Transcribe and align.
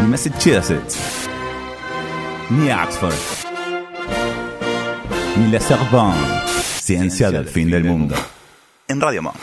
ni 0.00 0.06
Massachusetts, 0.08 1.28
ni 2.50 2.70
Oxford, 2.70 3.14
ni 5.36 5.50
la 5.50 5.60
Sorbonne. 5.60 6.16
Ciencia 6.80 7.30
del 7.30 7.46
fin 7.46 7.70
del 7.70 7.84
mundo. 7.84 8.14
En 8.88 9.00
Radio 9.00 9.22
Monk. 9.22 9.36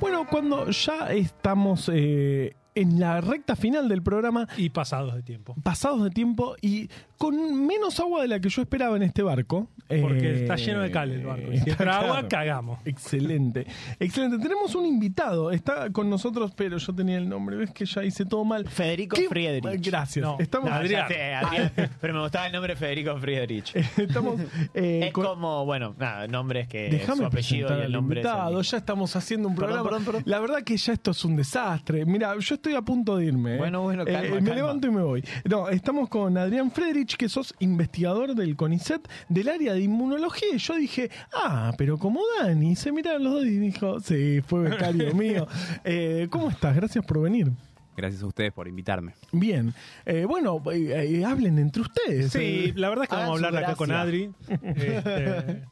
Bueno, 0.00 0.26
cuando 0.28 0.68
ya 0.70 1.06
estamos 1.12 1.90
eh, 1.92 2.54
en 2.74 2.98
la 3.00 3.20
recta 3.20 3.56
final 3.56 3.88
del 3.88 4.02
programa, 4.02 4.48
Y 4.56 4.70
pasados 4.70 5.14
de 5.14 5.22
tiempo. 5.22 5.54
pasados 5.62 6.02
de 6.04 6.10
tiempo 6.10 6.56
y 6.60 6.88
con 7.18 7.66
menos 7.66 8.00
agua 8.00 8.22
de 8.22 8.28
la 8.28 8.40
que 8.40 8.48
yo 8.48 8.62
esperaba 8.62 8.96
en 8.96 9.02
este 9.04 9.22
barco. 9.22 9.68
Porque 9.86 10.30
eh, 10.30 10.42
está 10.42 10.56
lleno 10.56 10.80
de 10.80 10.90
cal 10.90 11.10
el 11.10 11.24
barco. 11.24 11.52
Y 11.52 11.58
Si 11.58 11.70
agua, 11.70 12.26
cagamos. 12.28 12.80
Excelente, 12.84 13.66
excelente. 14.00 14.38
Tenemos 14.38 14.74
un 14.74 14.86
invitado, 14.86 15.50
está 15.52 15.90
con 15.90 16.08
nosotros, 16.10 16.52
pero 16.56 16.78
yo 16.78 16.94
tenía 16.94 17.18
el 17.18 17.28
nombre, 17.28 17.56
ves 17.56 17.70
que 17.70 17.84
ya 17.84 18.02
hice 18.02 18.24
todo 18.24 18.44
mal. 18.44 18.66
Federico 18.68 19.14
¿Qué- 19.16 19.28
Friedrich. 19.28 19.86
Gracias. 19.86 20.24
No, 20.24 20.36
estamos, 20.40 20.68
No, 20.70 20.74
Adrián. 20.76 21.06
ya 21.08 21.14
sé, 21.14 21.34
Adrián, 21.34 21.72
pero 22.00 22.14
me 22.14 22.20
gustaba 22.22 22.46
el 22.46 22.52
nombre 22.52 22.76
Federico 22.76 23.16
Friedrich. 23.18 23.76
estamos 23.76 24.40
eh, 24.74 25.00
es 25.06 25.12
con- 25.12 25.24
como, 25.26 25.64
bueno, 25.64 25.94
nada, 25.98 26.26
nombres 26.26 26.66
que 26.66 26.88
Déjame 26.90 27.18
su 27.18 27.24
apellido 27.26 27.68
presentar 27.68 27.78
y 27.78 27.86
el 27.86 27.92
nombre 27.92 28.20
es 28.20 28.26
el 28.26 28.30
invitado. 28.32 28.62
Ya 28.62 28.76
estamos 28.78 29.14
haciendo 29.16 29.48
un 29.48 29.54
Perdón, 29.54 29.68
programa. 29.70 29.90
perdón, 29.90 30.04
perdón. 30.06 30.22
La 30.26 30.40
verdad 30.40 30.62
que 30.64 30.76
ya 30.76 30.92
esto 30.94 31.10
es 31.12 31.24
un 31.24 31.36
desastre. 31.36 32.04
Mira, 32.06 32.34
yo 32.38 32.54
estoy 32.54 32.63
a 32.72 32.82
punto 32.82 33.16
de 33.18 33.26
irme. 33.26 33.54
¿eh? 33.56 33.58
Bueno, 33.58 33.82
bueno, 33.82 34.02
Eh, 34.02 34.06
calma, 34.12 34.22
me 34.22 34.30
calma. 34.40 34.54
levanto 34.54 34.86
y 34.86 34.90
me 34.90 35.02
voy. 35.02 35.24
No, 35.44 35.68
estamos 35.68 36.08
con 36.08 36.38
Adrián 36.38 36.70
Friedrich, 36.70 37.16
que 37.16 37.28
sos 37.28 37.54
investigador 37.58 38.34
del 38.34 38.56
CONICET 38.56 39.06
del 39.28 39.48
área 39.48 39.74
de 39.74 39.80
inmunología. 39.82 40.48
Y 40.54 40.58
yo 40.58 40.76
dije, 40.76 41.10
ah, 41.34 41.72
pero 41.76 41.98
como 41.98 42.20
Dani. 42.40 42.74
Se 42.76 42.90
miraron 42.92 43.24
los 43.24 43.32
dos 43.34 43.44
y 43.44 43.58
dijo, 43.58 44.00
sí, 44.00 44.40
fue 44.46 44.62
becario 44.70 45.14
mío. 45.14 45.46
Eh, 45.84 46.28
¿Cómo 46.30 46.48
estás? 46.50 46.74
Gracias 46.74 47.04
por 47.04 47.20
venir. 47.20 47.50
Gracias 47.96 48.22
a 48.24 48.26
ustedes 48.26 48.52
por 48.52 48.66
invitarme. 48.66 49.14
Bien. 49.30 49.72
Eh, 50.04 50.24
bueno, 50.24 50.60
eh, 50.72 51.18
eh, 51.20 51.24
hablen 51.24 51.58
entre 51.60 51.82
ustedes. 51.82 52.32
Sí, 52.32 52.72
la 52.74 52.88
verdad 52.88 53.04
es 53.04 53.08
que 53.10 53.14
Hagan 53.14 53.28
vamos 53.28 53.42
a 53.42 53.46
hablar 53.46 53.64
acá 53.64 53.74
con. 53.76 53.92
Adri. 53.92 54.30
Este, 54.48 55.62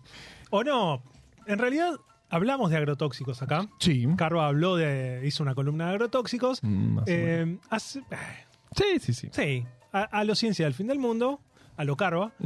o 0.50 0.62
no, 0.62 1.02
en 1.46 1.58
realidad 1.58 1.94
hablamos 2.32 2.70
de 2.70 2.76
agrotóxicos 2.78 3.40
acá. 3.42 3.68
sí. 3.78 4.06
Carva 4.16 4.48
habló 4.48 4.74
de. 4.76 5.22
hizo 5.24 5.42
una 5.44 5.54
columna 5.54 5.86
de 5.86 5.90
agrotóxicos. 5.92 6.58
Mm. 6.62 6.98
Eh, 7.06 7.58
hace- 7.70 8.02
sí, 8.76 8.84
sí, 9.00 9.12
sí. 9.14 9.28
sí, 9.32 9.64
a, 9.92 10.02
a 10.02 10.24
lo 10.24 10.34
ciencia 10.34 10.64
del 10.64 10.74
fin 10.74 10.88
del 10.88 10.98
mundo, 10.98 11.40
a 11.76 11.84
lo 11.84 11.96
Carva. 11.96 12.32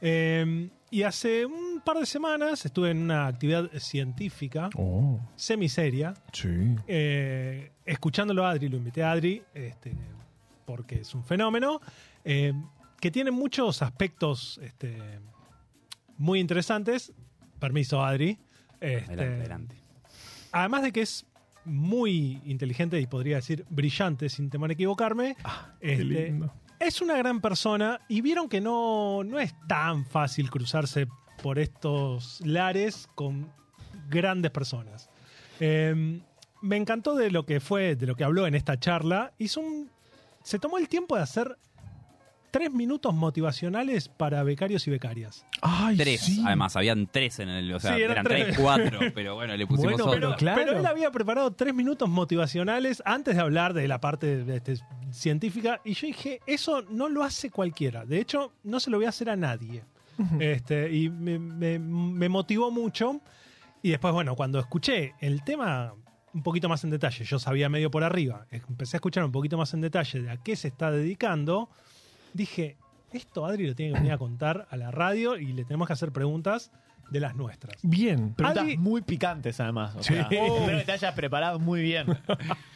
Eh, 0.00 0.68
y 0.90 1.02
hace 1.02 1.46
un 1.46 1.80
par 1.84 1.96
de 1.98 2.04
semanas 2.04 2.64
estuve 2.66 2.90
en 2.90 2.98
una 2.98 3.26
actividad 3.26 3.70
científica 3.78 4.68
Oh, 4.76 5.18
semiseria, 5.34 6.12
sí. 6.32 6.48
eh, 6.86 7.72
escuchándolo 7.86 8.44
a 8.44 8.50
Adri, 8.50 8.68
lo 8.68 8.76
invité 8.76 9.02
a 9.02 9.12
Adri, 9.12 9.42
este, 9.54 9.94
porque 10.66 10.96
es 11.00 11.14
un 11.14 11.24
fenómeno, 11.24 11.80
que 12.22 13.10
tiene 13.10 13.30
muchos 13.30 13.80
aspectos 13.82 14.60
este, 14.62 14.98
muy 16.18 16.38
interesantes. 16.38 17.12
Permiso, 17.64 18.04
Adri. 18.04 18.38
Este, 18.78 19.06
Adelante, 19.06 19.40
adelante. 19.40 19.76
Además 20.52 20.82
de 20.82 20.92
que 20.92 21.00
es 21.00 21.24
muy 21.64 22.42
inteligente 22.44 23.00
y 23.00 23.06
podría 23.06 23.36
decir 23.36 23.64
brillante, 23.70 24.28
sin 24.28 24.50
temor 24.50 24.68
a 24.68 24.74
equivocarme. 24.74 25.34
Qué 25.80 25.92
este, 25.92 26.04
lindo. 26.04 26.52
es 26.78 27.00
una 27.00 27.16
gran 27.16 27.40
persona 27.40 28.00
y 28.06 28.20
vieron 28.20 28.50
que 28.50 28.60
no, 28.60 29.24
no 29.24 29.38
es 29.38 29.54
tan 29.66 30.04
fácil 30.04 30.50
cruzarse 30.50 31.08
por 31.42 31.58
estos 31.58 32.42
lares 32.44 33.08
con 33.14 33.50
grandes 34.10 34.50
personas. 34.50 35.08
Eh, 35.58 36.20
me 36.60 36.76
encantó 36.76 37.14
de 37.14 37.30
lo 37.30 37.46
que 37.46 37.60
fue, 37.60 37.96
de 37.96 38.06
lo 38.06 38.14
que 38.14 38.24
habló 38.24 38.46
en 38.46 38.54
esta 38.54 38.78
charla. 38.78 39.32
Hizo 39.38 39.60
un, 39.60 39.90
se 40.42 40.58
tomó 40.58 40.76
el 40.76 40.90
tiempo 40.90 41.16
de 41.16 41.22
hacer 41.22 41.56
tres 42.54 42.72
minutos 42.72 43.12
motivacionales 43.12 44.08
para 44.08 44.44
becarios 44.44 44.86
y 44.86 44.90
becarias. 44.92 45.44
Ay, 45.60 45.96
Tres, 45.96 46.20
sí. 46.20 46.40
además, 46.46 46.76
habían 46.76 47.08
tres 47.08 47.40
en 47.40 47.48
el. 47.48 47.72
O 47.74 47.80
sea, 47.80 47.96
Sí, 47.96 48.02
eran 48.02 48.12
eran 48.12 48.24
tres. 48.26 48.44
tres, 48.44 48.58
cuatro, 48.58 49.00
pero 49.14 49.34
bueno, 49.34 49.56
le 49.56 49.66
pusimos 49.66 49.90
Bueno, 49.94 50.04
otro. 50.06 50.20
pero 50.20 50.36
claro. 50.36 50.62
Pero 50.64 50.78
él 50.78 50.86
había 50.86 51.10
preparado 51.10 51.50
tres 51.50 51.74
minutos 51.74 52.08
motivacionales 52.08 53.02
antes 53.04 53.34
de 53.34 53.40
hablar 53.40 53.74
de 53.74 53.88
la 53.88 54.00
parte 54.00 54.44
este, 54.54 54.76
científica 55.10 55.80
y 55.84 55.94
yo 55.94 56.06
dije, 56.06 56.40
eso 56.46 56.82
no 56.90 57.08
lo 57.08 57.24
hace 57.24 57.50
cualquiera. 57.50 58.04
De 58.04 58.20
hecho, 58.20 58.52
no 58.62 58.78
se 58.78 58.90
lo 58.90 58.98
voy 58.98 59.06
a 59.06 59.08
hacer 59.08 59.30
a 59.30 59.36
nadie. 59.36 59.82
este, 60.38 60.92
y 60.94 61.10
me, 61.10 61.38
me- 61.40 61.78
me 61.80 62.28
motivó 62.28 62.70
mucho. 62.70 63.20
Y 63.82 63.90
después, 63.90 64.14
bueno, 64.14 64.36
cuando 64.36 64.60
escuché 64.60 65.14
el 65.20 65.42
tema 65.42 65.92
un 66.32 66.42
poquito 66.42 66.68
más 66.68 66.84
en 66.84 66.90
detalle, 66.90 67.24
yo 67.24 67.38
sabía 67.38 67.68
medio 67.68 67.90
por 67.90 68.02
arriba, 68.04 68.46
empecé 68.50 68.96
a 68.96 68.98
escuchar 68.98 69.24
un 69.24 69.32
poquito 69.32 69.56
más 69.58 69.74
en 69.74 69.80
detalle 69.80 70.22
de 70.22 70.30
a 70.30 70.36
qué 70.36 70.56
se 70.56 70.68
está 70.68 70.90
dedicando, 70.90 71.68
dije, 72.34 72.76
esto 73.12 73.46
Adri 73.46 73.66
lo 73.66 73.74
tiene 73.74 73.92
que 73.92 73.98
venir 74.00 74.12
a 74.12 74.18
contar 74.18 74.66
a 74.70 74.76
la 74.76 74.90
radio 74.90 75.38
y 75.38 75.52
le 75.54 75.64
tenemos 75.64 75.86
que 75.86 75.94
hacer 75.94 76.12
preguntas 76.12 76.70
de 77.10 77.20
las 77.20 77.36
nuestras. 77.36 77.76
Bien. 77.82 78.34
Preguntas 78.34 78.64
Adri- 78.64 78.78
muy 78.78 79.02
picantes, 79.02 79.60
además. 79.60 79.94
O 79.94 80.02
Sí. 80.02 80.14
sea, 80.14 80.22
espero 80.22 80.66
que 80.66 80.82
te 80.84 80.92
hayas 80.92 81.14
preparado 81.14 81.58
muy 81.60 81.80
bien. 81.82 82.06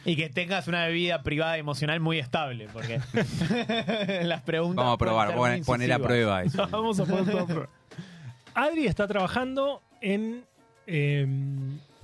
y 0.04 0.16
que 0.16 0.28
tengas 0.28 0.68
una 0.68 0.86
vida 0.88 1.22
privada 1.22 1.56
y 1.56 1.60
emocional 1.60 1.98
muy 2.00 2.18
estable. 2.18 2.68
Porque 2.72 3.00
las 4.24 4.42
preguntas. 4.42 4.76
Vamos 4.76 4.94
a 4.94 4.98
probar, 4.98 5.34
pueden 5.34 5.64
poner, 5.64 5.64
ser 5.64 5.66
muy 5.66 5.66
poner 5.66 5.92
a 5.92 5.94
incisivas. 5.96 6.06
prueba 6.06 6.42
eso. 6.42 6.68
Vamos 6.70 7.00
a 7.00 7.04
poner 7.04 7.24
todo 7.26 7.40
a 7.40 7.46
prueba. 7.46 7.68
Adri 8.54 8.86
está 8.86 9.06
trabajando 9.06 9.82
en 10.00 10.44
eh, 10.86 11.26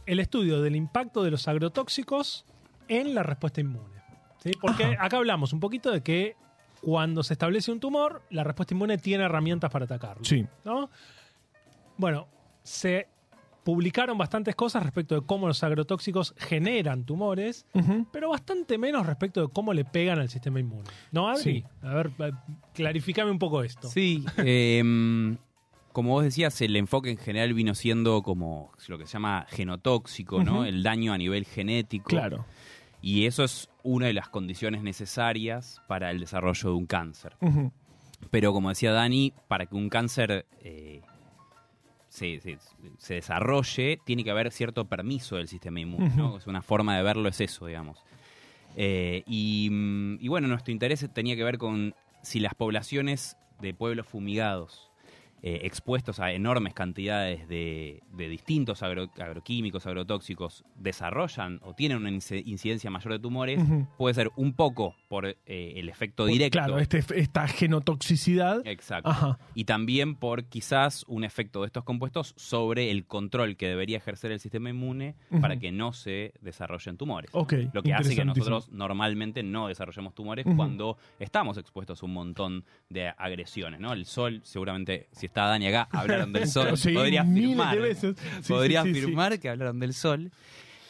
el 0.07 0.21
estudio 0.21 0.61
del 0.63 0.77
impacto 0.77 1.23
de 1.25 1.31
los 1.31 1.47
agrotóxicos 1.49 2.45
en 2.89 3.15
la 3.15 3.23
respuesta 3.23 3.61
inmune. 3.61 4.01
¿sí? 4.43 4.51
Porque 4.61 4.85
Ajá. 4.85 5.05
acá 5.05 5.17
hablamos 5.19 5.53
un 5.53 5.61
poquito 5.61 5.91
de 5.93 6.03
que 6.03 6.37
cuando 6.85 7.23
se 7.23 7.35
establece 7.35 7.73
un 7.73 7.81
tumor, 7.81 8.23
la 8.31 8.45
respuesta 8.45 8.75
inmune 8.75 8.99
tiene 8.99 9.25
herramientas 9.25 9.71
para 9.71 9.85
atacarlo. 9.87 10.25
Sí. 10.25 10.47
¿no? 10.65 10.91
Bueno, 11.97 12.29
se 12.63 13.09
publicaron 13.65 14.19
bastantes 14.19 14.55
cosas 14.55 14.83
respecto 14.83 15.15
de 15.15 15.27
cómo 15.27 15.49
los 15.49 15.65
agrotóxicos 15.65 16.35
generan 16.37 17.05
tumores, 17.05 17.67
pero 18.13 18.29
bastante 18.29 18.77
menos 18.79 19.07
respecto 19.07 19.41
de 19.47 19.53
cómo 19.53 19.73
le 19.73 19.85
pegan 19.85 20.19
al 20.19 20.29
sistema 20.29 20.61
inmune. 20.61 20.85
¿No, 21.11 21.29
Adri? 21.29 21.43
Sí. 21.43 21.65
A 21.83 21.95
ver, 21.95 22.11
eh, 22.19 22.33
clarifícame 22.75 23.31
un 23.31 23.39
poco 23.39 23.63
esto. 23.63 23.89
Sí, 23.89 24.23
em, 24.37 25.39
como 25.93 26.11
vos 26.11 26.25
decías, 26.25 26.61
el 26.61 26.77
enfoque 26.77 27.11
en 27.11 27.17
general 27.17 27.55
vino 27.55 27.75
siendo 27.75 28.23
como 28.23 28.71
lo 28.89 28.99
que 28.99 29.07
se 29.07 29.15
llama 29.15 29.47
genotóxico, 29.49 30.45
¿no? 30.45 30.65
El 30.67 30.83
daño 30.83 31.13
a 31.13 31.19
nivel 31.19 31.47
genético. 31.47 32.11
Claro. 32.11 32.45
Y 33.07 33.27
eso 33.27 33.45
es 33.45 33.69
una 33.83 34.07
de 34.07 34.15
las 34.15 34.29
condiciones 34.31 34.83
necesarias 34.83 35.83
para 35.87 36.11
el 36.11 36.21
desarrollo 36.21 36.71
de 36.71 36.75
un 36.77 36.87
cáncer. 36.87 37.37
Pero 38.31 38.53
como 38.55 38.71
decía 38.71 38.93
Dani, 38.93 39.35
para 39.49 39.67
que 39.67 39.75
un 39.75 39.91
cáncer 39.91 40.47
eh, 40.63 41.03
se, 42.09 42.41
se- 42.41 42.59
se 42.99 43.15
desarrolle, 43.15 43.99
tiene 44.07 44.25
que 44.25 44.31
haber 44.31 44.51
cierto 44.53 44.87
permiso 44.87 45.37
del 45.37 45.49
sistema 45.49 45.81
inmune. 45.81 46.11
¿no? 46.17 46.39
Es 46.39 46.47
una 46.47 46.63
forma 46.63 46.97
de 46.97 47.03
verlo, 47.03 47.29
es 47.29 47.41
eso, 47.41 47.67
digamos. 47.67 47.99
Eh, 48.77 49.23
y, 49.27 49.69
mm, 49.71 50.19
y 50.21 50.29
bueno, 50.29 50.49
nuestro 50.49 50.73
interés 50.73 51.07
tenía 51.13 51.37
que 51.37 51.45
ver 51.45 51.59
con 51.59 51.95
si 52.23 52.41
las 52.41 52.55
poblaciones 52.55 53.37
de 53.61 53.75
pueblos 53.75 54.07
fumigados, 54.07 54.91
eh, 55.47 55.61
expuestos 55.65 56.21
a 56.21 56.33
enormes 56.33 56.73
cantidades 56.73 57.47
de, 57.49 58.03
de 58.13 58.29
distintos 58.31 58.83
agro- 58.83 59.11
agroquímicos, 59.21 59.87
agrotóxicos, 59.87 60.65
desarrollan 60.77 61.61
o 61.63 61.75
tienen 61.75 61.99
una 61.99 62.09
inci- 62.11 62.43
incidencia 62.47 62.91
mayor 62.91 63.13
de 63.13 63.19
tumores, 63.19 63.61
puede 63.99 64.15
ser 64.15 64.31
un 64.37 64.55
poco 64.55 64.97
por 65.09 65.27
eh, 65.27 65.37
el 65.77 65.91
efecto 65.91 66.25
directo. 66.25 66.59
Claro, 66.61 66.79
este, 66.79 67.05
esta 67.21 67.47
genotoxicidad. 67.47 68.67
Exacto. 68.67 69.11
Ajá. 69.11 69.39
Y 69.55 69.65
también 69.65 70.15
por 70.15 70.45
quizás 70.45 71.05
un 71.09 71.25
efecto 71.25 71.61
de 71.61 71.67
estos 71.67 71.85
compuestos 71.85 72.33
sobre 72.39 72.91
el 72.91 73.05
control 73.07 73.57
que 73.57 73.69
debería 73.69 73.99
ejercer 73.99 74.33
el 74.33 74.41
sistema 74.41 74.71
inmune 74.71 75.15
para 75.43 75.59
que 75.59 75.73
no 75.73 75.93
se 75.93 76.33
desarrollen 76.41 76.97
tumores. 76.97 77.31
Lo 77.75 77.83
que 77.83 77.93
hace 77.93 78.15
que 78.17 78.25
nosotros 78.25 78.71
normalmente 78.71 79.43
no 79.43 79.69
desarrollemos 79.69 80.15
tumores 80.15 80.47
cuando 80.57 80.97
estamos 81.19 81.59
expuestos 81.59 82.03
a 82.03 82.07
un 82.07 82.15
montón 82.15 82.65
de 82.89 83.09
agresiones, 83.09 83.79
¿no? 83.81 83.93
El 83.93 84.07
sol, 84.07 84.41
seguramente, 84.43 85.09
si 85.13 85.27
está 85.35 85.47
Dani 85.49 85.67
acá, 85.67 85.89
hablaron 85.91 86.33
del 86.33 86.47
sol. 86.47 86.69
Sí, 86.79 86.93
podría 86.93 87.23
afirmar. 87.23 87.77
Sí, 87.97 88.15
podría 88.49 88.83
sí, 88.83 88.89
sí, 88.89 88.95
sí. 88.95 89.01
afirmar 89.01 89.39
que 89.41 89.49
hablaron 89.49 89.81
del 89.81 89.93
sol. 89.93 90.31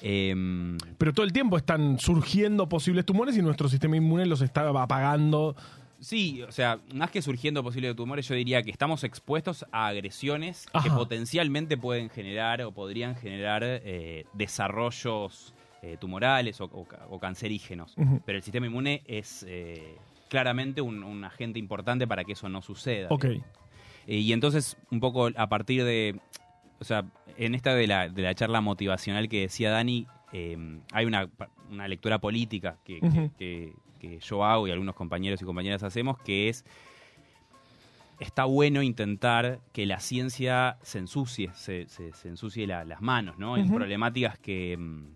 Em, 0.02 0.76
Pero 0.98 1.14
todo 1.14 1.24
el 1.24 1.32
tiempo 1.32 1.56
están 1.56 1.98
surgiendo 1.98 2.68
posibles 2.68 3.06
tumores 3.06 3.36
y 3.38 3.42
nuestro 3.42 3.70
sistema 3.70 3.96
inmune 3.96 4.26
los 4.26 4.42
está 4.42 4.68
apagando. 4.68 5.56
Sí, 5.98 6.42
o 6.42 6.52
sea, 6.52 6.78
más 6.92 7.10
que 7.10 7.22
surgiendo 7.22 7.62
posibles 7.62 7.96
tumores, 7.96 8.28
yo 8.28 8.34
diría 8.34 8.62
que 8.62 8.70
estamos 8.70 9.02
expuestos 9.04 9.64
a 9.72 9.86
agresiones 9.86 10.66
que 10.82 10.90
potencialmente 10.90 11.78
pueden 11.78 12.10
generar 12.10 12.60
o 12.62 12.72
podrían 12.72 13.16
generar 13.16 13.62
eh, 13.64 14.26
desarrollos 14.34 15.54
eh, 15.80 15.96
tumorales 15.98 16.60
o, 16.60 16.64
o 16.64 16.84
ca- 16.84 17.06
o 17.08 17.18
cancerígenos. 17.18 17.94
Pero 18.26 18.36
el 18.36 18.42
sistema 18.44 18.66
inmune 18.66 19.02
es 19.06 19.46
eh, 19.48 19.96
claramente 20.28 20.82
un, 20.82 21.02
un 21.02 21.24
agente 21.24 21.58
importante 21.58 22.06
para 22.06 22.24
que 22.24 22.32
eso 22.32 22.50
no 22.50 22.60
suceda. 22.60 23.06
Ok. 23.10 23.24
Eh, 24.06 24.16
y 24.18 24.32
entonces, 24.32 24.76
un 24.90 25.00
poco 25.00 25.30
a 25.36 25.48
partir 25.48 25.84
de, 25.84 26.20
o 26.80 26.84
sea, 26.84 27.04
en 27.36 27.54
esta 27.54 27.74
de 27.74 27.86
la, 27.86 28.08
de 28.08 28.22
la 28.22 28.34
charla 28.34 28.60
motivacional 28.60 29.28
que 29.28 29.40
decía 29.42 29.70
Dani, 29.70 30.06
eh, 30.32 30.56
hay 30.92 31.06
una, 31.06 31.28
una 31.70 31.88
lectura 31.88 32.18
política 32.18 32.78
que, 32.84 33.00
que- 33.00 33.06
Ujú. 33.06 33.30
que- 33.38 33.72
que 34.00 34.18
yo 34.20 34.44
hago 34.44 34.68
y 34.68 34.70
algunos 34.70 34.94
compañeros 34.94 35.40
y 35.40 35.44
compañeras 35.46 35.82
hacemos, 35.82 36.18
que 36.18 36.50
es 36.50 36.64
está 38.20 38.44
bueno 38.44 38.82
intentar 38.82 39.60
que 39.72 39.86
la 39.86 39.98
ciencia 40.00 40.76
se 40.82 40.98
ensucie, 40.98 41.50
se, 41.54 41.88
se- 41.88 42.12
se 42.12 42.28
ensucie 42.28 42.66
la- 42.66 42.84
las 42.84 43.00
manos, 43.00 43.38
¿no? 43.38 43.54
Ujú. 43.54 43.74
problemáticas 43.74 44.38
que 44.38 44.76
mm, 44.76 45.06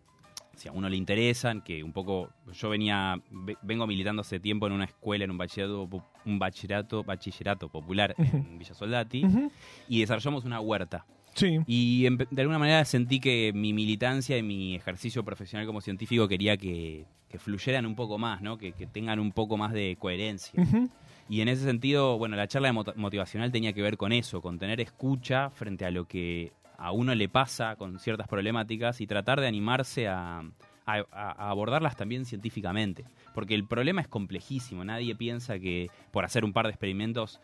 si 0.58 0.68
a 0.68 0.72
uno 0.72 0.88
le 0.88 0.96
interesan, 0.96 1.62
que 1.62 1.82
un 1.84 1.92
poco 1.92 2.30
yo 2.52 2.68
venía 2.68 3.20
ve- 3.30 3.56
vengo 3.62 3.86
militando 3.86 4.22
hace 4.22 4.40
tiempo 4.40 4.66
en 4.66 4.72
una 4.74 4.84
escuela, 4.84 5.24
en 5.24 5.30
un 5.30 5.38
bachillerato, 5.38 5.88
un 6.26 6.38
bachillerato, 6.38 7.04
bachillerato 7.04 7.68
popular 7.68 8.14
en 8.18 8.58
Villa 8.58 8.74
Soldati 8.74 9.24
y 9.88 10.00
desarrollamos 10.00 10.44
una 10.44 10.60
huerta. 10.60 11.06
Sí. 11.34 11.58
Y 11.66 12.08
de 12.30 12.40
alguna 12.42 12.58
manera 12.58 12.84
sentí 12.84 13.20
que 13.20 13.52
mi 13.54 13.72
militancia 13.72 14.36
y 14.36 14.42
mi 14.42 14.74
ejercicio 14.74 15.24
profesional 15.24 15.66
como 15.66 15.80
científico 15.80 16.26
quería 16.26 16.56
que, 16.56 17.04
que 17.28 17.38
fluyeran 17.38 17.86
un 17.86 17.94
poco 17.94 18.18
más, 18.18 18.42
¿no? 18.42 18.58
Que, 18.58 18.72
que 18.72 18.86
tengan 18.86 19.20
un 19.20 19.30
poco 19.30 19.56
más 19.56 19.72
de 19.72 19.96
coherencia. 20.00 20.60
Y 21.28 21.40
en 21.42 21.48
ese 21.48 21.62
sentido, 21.62 22.18
bueno, 22.18 22.34
la 22.34 22.48
charla 22.48 22.72
motivacional 22.72 23.52
tenía 23.52 23.72
que 23.72 23.82
ver 23.82 23.96
con 23.96 24.12
eso, 24.12 24.40
con 24.40 24.58
tener 24.58 24.80
escucha 24.80 25.50
frente 25.50 25.84
a 25.84 25.90
lo 25.92 26.06
que 26.06 26.50
a 26.78 26.92
uno 26.92 27.14
le 27.14 27.28
pasa 27.28 27.76
con 27.76 27.98
ciertas 27.98 28.28
problemáticas 28.28 29.00
y 29.00 29.06
tratar 29.06 29.40
de 29.40 29.48
animarse 29.48 30.08
a, 30.08 30.38
a- 30.86 31.04
a 31.12 31.50
abordarlas 31.50 31.96
también 31.96 32.24
científicamente. 32.24 33.04
Porque 33.34 33.54
el 33.54 33.64
problema 33.66 34.00
es 34.00 34.08
complejísimo. 34.08 34.84
Nadie 34.84 35.14
piensa 35.14 35.58
que 35.58 35.90
por 36.12 36.24
hacer 36.24 36.44
un 36.44 36.52
par 36.52 36.64
de 36.66 36.70
experimentos 36.70 37.40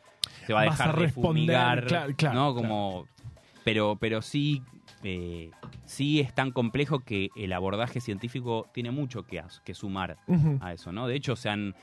se 0.46 0.52
va 0.54 0.62
a 0.62 0.66
Vas 0.66 0.81
a 0.81 0.84
dejar 0.84 0.96
de 0.98 1.06
responder, 1.06 1.34
fumigar, 1.34 1.84
claro, 1.86 2.14
claro, 2.16 2.34
¿no? 2.34 2.54
Como, 2.54 3.06
pero, 3.64 3.96
pero 4.00 4.22
sí, 4.22 4.62
eh, 5.02 5.50
sí 5.84 6.20
es 6.20 6.34
tan 6.34 6.50
complejo 6.52 7.00
que 7.00 7.28
el 7.37 7.52
abordaje 7.52 8.00
científico 8.00 8.69
tiene 8.72 8.90
mucho 8.90 9.25
que, 9.26 9.42
sumar 9.75 10.16
a 10.60 10.72
eso, 10.72 10.92
¿no? 10.92 11.06
De 11.06 11.16
hecho, 11.16 11.37
se 11.37 11.48
han 11.50 11.75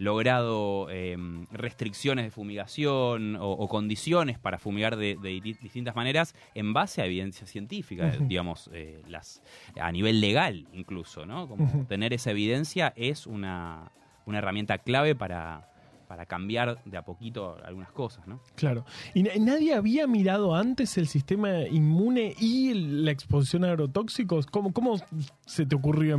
logrado 0.00 0.88
eh, 0.90 1.14
restricciones 1.52 2.24
de 2.24 2.30
fumigación 2.30 3.36
o, 3.36 3.50
o 3.50 3.68
condiciones 3.68 4.38
para 4.38 4.58
fumigar 4.58 4.96
de, 4.96 5.16
de 5.16 5.40
di- 5.42 5.52
distintas 5.60 5.94
maneras 5.94 6.34
en 6.54 6.72
base 6.72 7.02
a 7.02 7.06
evidencia 7.06 7.46
científica, 7.46 8.10
digamos, 8.26 8.70
eh, 8.72 9.02
las, 9.06 9.42
a 9.78 9.92
nivel 9.92 10.20
legal 10.22 10.66
incluso, 10.72 11.26
¿no? 11.26 11.46
Como 11.46 11.64
Ujú. 11.64 11.84
tener 11.84 12.14
esa 12.14 12.30
evidencia 12.30 12.94
es 12.96 13.26
una, 13.26 13.92
una 14.24 14.38
herramienta 14.38 14.78
clave 14.78 15.14
para, 15.14 15.68
para 16.08 16.24
cambiar 16.24 16.82
de 16.86 16.96
a 16.96 17.02
poquito 17.02 17.58
algunas 17.62 17.92
cosas, 17.92 18.26
¿no? 18.26 18.40
Claro. 18.54 18.86
¿Y 19.12 19.22
na- 19.22 19.32
nadie 19.38 19.74
había 19.74 20.06
mirado 20.06 20.54
antes 20.54 20.96
el 20.96 21.08
sistema 21.08 21.60
inmune 21.70 22.34
y 22.40 22.72
la 22.72 23.10
exposición 23.10 23.64
a 23.64 23.68
agrotóxicos? 23.68 24.46
¿Cómo, 24.46 24.72
cómo 24.72 24.96
se 25.44 25.66
te 25.66 25.76
ocurrió 25.76 26.18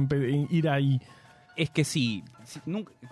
ir 0.52 0.70
ahí? 0.70 1.02
Es 1.56 1.70
que 1.70 1.84
sí, 1.84 2.24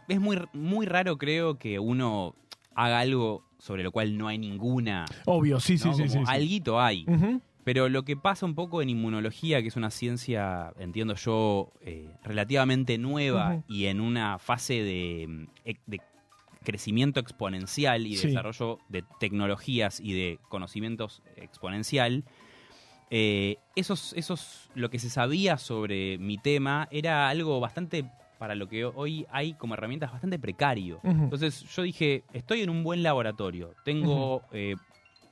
es 0.07 0.19
muy, 0.19 0.39
muy 0.53 0.85
raro 0.85 1.17
creo 1.17 1.57
que 1.57 1.79
uno 1.79 2.35
haga 2.75 2.99
algo 2.99 3.43
sobre 3.57 3.83
lo 3.83 3.91
cual 3.91 4.17
no 4.17 4.27
hay 4.27 4.37
ninguna... 4.37 5.05
Obvio, 5.25 5.59
sí, 5.59 5.77
sí, 5.77 5.87
¿no? 5.87 5.93
sí. 5.93 6.01
Como 6.03 6.13
sí, 6.13 6.19
sí. 6.19 6.23
alguito 6.27 6.79
hay. 6.79 7.05
Pero 7.65 7.89
lo 7.89 8.03
que 8.03 8.15
pasa 8.15 8.45
un 8.45 8.55
poco 8.55 8.81
en 8.81 8.89
inmunología, 8.89 9.61
que 9.61 9.67
es 9.67 9.75
una 9.75 9.91
ciencia, 9.91 10.73
entiendo 10.79 11.13
yo, 11.15 11.71
eh, 11.81 12.09
relativamente 12.23 12.97
nueva 12.97 13.61
y 13.67 13.85
en 13.87 13.99
una 13.99 14.39
fase 14.39 14.81
de, 14.81 15.47
de 15.85 16.01
crecimiento 16.63 17.19
exponencial 17.19 18.07
y 18.07 18.11
de 18.15 18.21
Sí. 18.21 18.27
desarrollo 18.29 18.79
de 18.87 19.03
tecnologías 19.19 19.99
y 19.99 20.13
de 20.13 20.39
conocimientos 20.49 21.21
exponencial, 21.35 22.23
eh, 23.11 23.57
esos, 23.75 24.13
esos, 24.13 24.69
lo 24.75 24.89
que 24.89 24.99
se 24.99 25.09
sabía 25.09 25.57
sobre 25.57 26.17
mi 26.17 26.37
tema 26.37 26.87
era 26.91 27.27
algo 27.29 27.59
bastante, 27.59 28.05
para 28.39 28.55
lo 28.55 28.67
que 28.67 28.85
hoy 28.85 29.27
hay 29.29 29.53
como 29.53 29.75
herramientas, 29.75 30.11
bastante 30.11 30.39
precario. 30.39 30.99
Entonces 31.03 31.61
yo 31.75 31.83
dije, 31.83 32.23
estoy 32.33 32.61
en 32.61 32.69
un 32.71 32.83
buen 32.83 33.03
laboratorio, 33.03 33.75
tengo 33.83 34.41
eh, 34.51 34.75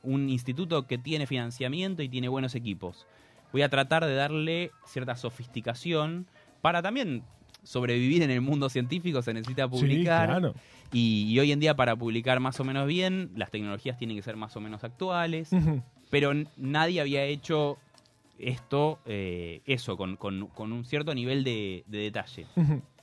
un 0.04 0.30
instituto 0.30 0.86
que 0.86 0.98
tiene 1.00 1.26
financiamiento 1.26 2.04
y 2.04 2.10
tiene 2.10 2.28
buenos 2.28 2.54
equipos. 2.54 3.08
Voy 3.54 3.62
a 3.64 3.70
tratar 3.70 4.06
de 4.06 4.14
darle 4.14 4.72
cierta 4.86 5.16
sofisticación 5.16 6.28
para 6.62 6.82
también 6.82 7.24
sobrevivir 7.64 8.22
en 8.24 8.30
el 8.32 8.42
mundo 8.42 8.70
científico, 8.70 9.22
se 9.22 9.34
necesita 9.34 9.68
publicar. 9.70 10.28
Sí, 10.28 10.42
claro. 10.42 10.56
y, 10.92 11.26
y 11.30 11.40
hoy 11.40 11.52
en 11.54 11.60
día 11.60 11.76
para 11.76 11.96
publicar 11.96 12.40
más 12.42 12.60
o 12.60 12.64
menos 12.66 12.88
bien, 12.88 13.32
las 13.36 13.52
tecnologías 13.52 13.98
tienen 13.98 14.16
que 14.18 14.24
ser 14.24 14.36
más 14.36 14.56
o 14.56 14.62
menos 14.62 14.84
actuales 14.84 15.52
pero 16.10 16.32
nadie 16.58 17.02
había 17.02 17.24
hecho 17.24 17.78
esto, 18.40 19.00
eh, 19.06 19.62
eso, 19.66 19.98
con, 19.98 20.16
con- 20.16 20.48
con 20.48 20.72
un 20.72 20.86
cierto 20.86 21.14
nivel 21.16 21.44
de, 21.44 21.84
de 21.88 21.98
detalle. 21.98 22.46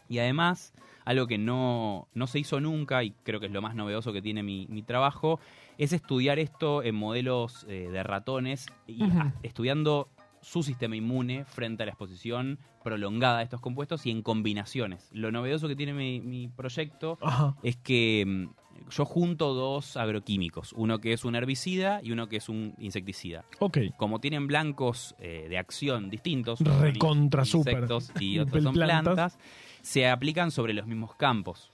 Y 0.08 0.18
además, 0.18 0.72
algo 1.04 1.26
que 1.26 1.38
no, 1.38 2.08
no 2.14 2.26
se 2.26 2.38
hizo 2.38 2.60
nunca, 2.60 3.02
y 3.04 3.12
creo 3.22 3.40
que 3.40 3.46
es 3.46 3.52
lo 3.52 3.62
más 3.62 3.74
novedoso 3.74 4.12
que 4.12 4.22
tiene 4.22 4.42
mi, 4.42 4.66
mi 4.68 4.82
trabajo, 4.82 5.40
es 5.78 5.92
estudiar 5.92 6.38
esto 6.38 6.82
en 6.82 6.94
modelos 6.94 7.64
eh, 7.68 7.88
de 7.90 8.02
ratones 8.02 8.66
y 8.86 9.02
estudiando 9.42 10.08
su 10.40 10.62
sistema 10.62 10.94
inmune 10.94 11.44
frente 11.46 11.82
a 11.82 11.86
la 11.86 11.92
exposición 11.92 12.58
prolongada 12.82 13.38
de 13.38 13.44
estos 13.44 13.60
compuestos 13.60 14.04
y 14.04 14.10
en 14.10 14.20
combinaciones. 14.22 15.08
Lo 15.12 15.32
novedoso 15.32 15.68
que 15.68 15.74
tiene 15.76 15.94
mi, 15.94 16.20
mi 16.20 16.48
proyecto 16.48 17.18
es 17.62 17.76
que 17.76 18.24
mm, 18.26 18.90
yo 18.90 19.06
junto 19.06 19.54
dos 19.54 19.96
agroquímicos, 19.96 20.74
uno 20.76 21.00
que 21.00 21.14
es 21.14 21.24
un 21.24 21.34
herbicida 21.34 22.00
y 22.02 22.12
uno 22.12 22.28
que 22.28 22.36
es 22.36 22.50
un 22.50 22.74
insecticida. 22.78 23.46
Ok. 23.58 23.78
Como 23.96 24.20
tienen 24.20 24.46
blancos 24.46 25.14
eh, 25.18 25.46
de 25.48 25.56
acción 25.56 26.10
distintos, 26.10 26.60
Recontra 26.60 27.42
insectos 27.42 28.12
y 28.20 28.38
otros 28.40 28.62
son 28.64 28.74
Plantas. 28.74 29.14
plantas, 29.14 29.38
se 29.84 30.08
aplican 30.08 30.50
sobre 30.50 30.72
los 30.72 30.86
mismos 30.86 31.14
campos. 31.14 31.70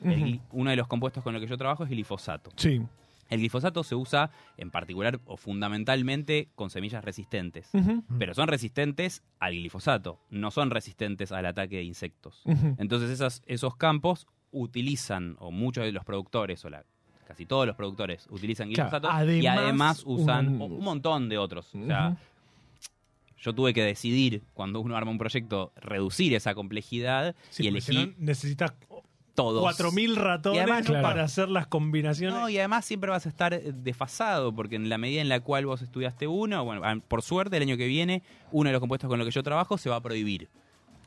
Uno 0.51 0.71
de 0.71 0.77
los 0.77 0.89
compuestos 0.89 1.23
con 1.23 1.33
los 1.33 1.41
que 1.41 1.49
yo 1.49 1.57
trabajo 1.57 1.85
es 1.85 1.91
glifosato. 1.91 2.51
Sí. 2.57 2.83
El 3.29 3.39
glifosato 3.39 3.85
se 3.85 3.95
usa 3.95 4.33
en 4.57 4.73
particular 4.73 5.21
o 5.27 5.37
fundamentalmente 5.37 6.49
con 6.57 6.69
semillas 6.71 7.05
resistentes. 7.05 7.71
Pero 8.19 8.35
son 8.35 8.49
resistentes 8.49 9.23
al 9.39 9.53
glifosato, 9.55 10.19
no 10.31 10.51
son 10.51 10.71
resistentes 10.71 11.31
al 11.31 11.47
ataque 11.47 11.77
de 11.77 11.85
insectos. 11.85 12.43
Entonces 12.79 13.11
esas- 13.11 13.43
esos 13.47 13.77
campos 13.77 14.27
utilizan, 14.51 15.37
o 15.39 15.53
muchos 15.53 15.85
de 15.85 15.93
los 15.93 16.05
productores, 16.05 16.65
o 16.65 16.71
la, 16.71 16.85
casi 17.29 17.47
todos 17.47 17.67
los 17.69 17.77
productores, 17.77 18.27
utilizan 18.31 18.69
Claro, 18.73 18.91
glifosato 18.91 19.31
y 19.43 19.47
además, 19.47 20.03
usan 20.05 20.61
un- 20.61 20.73
un 20.73 20.85
montón 20.85 21.29
de 21.29 21.39
otros. 21.39 21.73
O 21.75 21.87
sea. 21.87 22.17
Yo 23.40 23.54
tuve 23.54 23.72
que 23.72 23.82
decidir, 23.82 24.42
cuando 24.54 24.81
uno 24.81 24.96
arma 24.96 25.10
un 25.10 25.19
proyecto, 25.19 25.72
reducir 25.76 26.34
esa 26.34 26.54
complejidad 26.54 27.34
Sí, 27.50 27.66
y 27.66 27.81
si 27.81 27.94
no, 27.94 28.12
necesitas 28.19 28.75
todos. 29.34 29.62
4.000 29.78 30.14
ratones 30.16 30.58
Y 30.58 30.60
además, 30.60 30.87
claro. 30.87 31.02
para 31.02 31.25
hacer 31.25 31.49
las 31.49 31.66
combinaciones. 31.66 32.38
No, 32.38 32.49
y 32.49 32.59
además 32.59 32.85
siempre 32.85 33.11
vas 33.11 33.26
a 33.26 33.28
estar 33.28 33.54
eh, 33.54 33.73
desfasado, 33.75 34.54
porque 34.54 34.76
en 34.76 34.88
la 34.88 34.99
medida 34.99 35.23
en 35.23 35.28
la 35.28 35.40
cual 35.40 35.66
vos 35.66 35.82
estudiaste 35.82 36.26
uno, 36.26 36.64
bueno, 36.64 36.82
ah, 36.85 36.97
por 37.09 37.23
suerte 37.23 37.56
el 37.56 37.62
año 37.62 37.76
que 37.76 37.87
viene, 37.87 38.23
uno 38.52 38.68
de 38.68 38.73
los 38.73 38.80
compuestos 38.80 39.09
con 39.09 39.18
los 39.18 39.26
que 39.26 39.32
yo 39.32 39.42
trabajo 39.42 39.78
se 39.78 39.88
va 39.88 39.97
a 39.97 40.02
prohibir. 40.02 40.49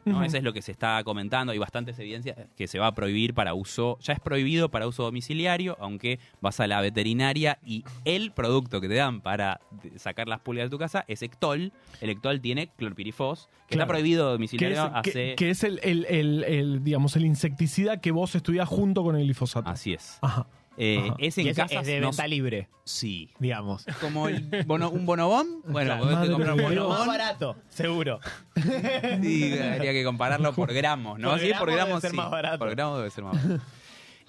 ¿No? 0.06 0.24
Eso 0.24 0.38
es 0.38 0.44
lo 0.44 0.54
que 0.54 0.62
se 0.62 0.72
está 0.72 1.04
comentando, 1.04 1.52
hay 1.54 1.58
bastantes 1.60 1.98
evidencias 2.00 2.38
que 2.56 2.68
se 2.68 2.80
va 2.80 2.88
a 2.88 2.96
prohibir 2.96 3.34
para 3.34 3.54
uso, 3.54 3.98
ya 4.02 4.14
es 4.14 4.20
prohibido 4.20 4.70
para 4.70 4.88
uso 4.88 5.04
domiciliario, 5.04 5.78
aunque 5.80 6.20
vas 6.42 6.60
a 6.60 6.68
la 6.68 6.82
veterinaria 6.82 7.60
y 7.66 7.84
el 8.06 8.32
producto 8.32 8.82
que 8.82 8.88
te 8.88 8.96
dan 8.96 9.22
para 9.22 9.60
sacar 9.98 10.28
las 10.28 10.40
pulgas 10.42 10.66
de 10.66 10.70
tu 10.70 10.78
casa 10.78 11.06
es 11.08 11.22
Ectol. 11.22 11.72
El 12.02 12.10
Ectol 12.10 12.42
tiene 12.42 12.68
clorpirifos, 12.68 13.48
que 13.68 13.76
Claro. 13.76 13.84
está 13.84 13.88
prohibido 13.88 14.32
domiciliario 14.32 14.92
que- 15.04 15.10
hace... 15.10 15.36
que 15.36 15.50
es 15.50 15.64
el, 15.64 15.80
el- 15.84 16.06
el- 16.06 16.44
el, 16.44 16.84
digamos, 16.84 17.16
el 17.16 17.26
insecticida 17.26 17.98
que 18.02 18.12
vos 18.12 18.36
estudiás 18.36 18.68
junto 18.68 19.04
con 19.04 19.16
el 19.16 19.24
glifosato. 19.24 19.70
Así 19.70 19.94
es. 19.94 20.18
Ajá. 20.22 20.46
Eh, 20.78 21.10
es 21.20 21.38
en 21.38 21.46
Y 21.46 21.50
es 21.50 21.56
de 21.56 22.00
no- 22.00 22.08
venta 22.08 22.28
libre, 22.28 22.68
Sí. 22.84 23.30
digamos. 23.40 23.86
Como 24.02 24.28
el 24.28 24.50
bono- 24.66 24.90
un 24.90 25.06
bonobón. 25.06 25.62
Bueno, 25.66 25.88
Claro. 25.90 26.02
podés 26.04 26.16
Madre 26.16 26.32
comprar 26.32 26.52
un 26.54 26.58
Pero 26.58 26.70
más 26.70 26.88
bonobón. 26.90 27.08
barato, 27.08 27.56
seguro. 27.70 28.20
Sí, 29.22 29.54
habría 29.60 29.92
que 29.92 30.04
compararlo 30.04 30.54
por 30.54 30.74
gramos, 30.74 31.20
¿no? 31.20 31.30
Por 31.32 31.40
Sí, 31.40 31.48
por 31.48 31.54
gramo 31.54 31.66
debe 31.68 31.76
gramos 31.86 32.02
ser 32.02 32.12
sí. 32.12 32.18
más 32.18 32.32
barato. 32.32 32.60
Por 32.60 32.70
gramo 32.72 32.98
debe 32.98 33.10
ser 33.10 33.24
más 33.24 33.34
barato. 33.44 33.64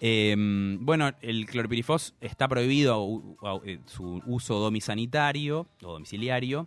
Eh, 0.00 0.34
bueno, 0.80 1.10
el 1.22 1.46
clorpirifos 1.46 2.14
está 2.20 2.46
prohibido 2.48 3.02
u- 3.04 3.36
u- 3.40 3.62
eh, 3.64 3.78
su 3.86 4.20
uso 4.26 4.58
domisanitario 4.58 5.66
o 5.82 5.92
domiciliario 5.92 6.66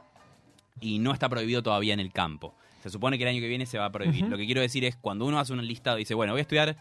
y 0.80 0.98
no 1.00 1.12
está 1.14 1.28
prohibido 1.30 1.62
todavía 1.62 1.94
en 1.94 2.00
el 2.00 2.12
campo. 2.12 2.56
Se 2.82 2.90
supone 2.90 3.18
que 3.18 3.26
el 3.26 3.30
año 3.30 3.42
que 3.42 3.48
viene 3.50 3.66
se 3.66 3.78
va 3.78 3.86
a 3.86 3.92
prohibir. 3.92 4.26
Lo 4.28 4.38
que 4.38 4.46
quiero 4.46 4.62
decir 4.62 4.86
es 4.86 4.96
cuando 4.96 5.26
uno 5.26 5.40
hace 5.40 5.54
un 5.54 5.64
listado 5.68 5.98
y 5.98 6.02
dice, 6.02 6.16
bueno, 6.16 6.34
voy 6.34 6.40
a 6.40 6.42
estudiar 6.44 6.78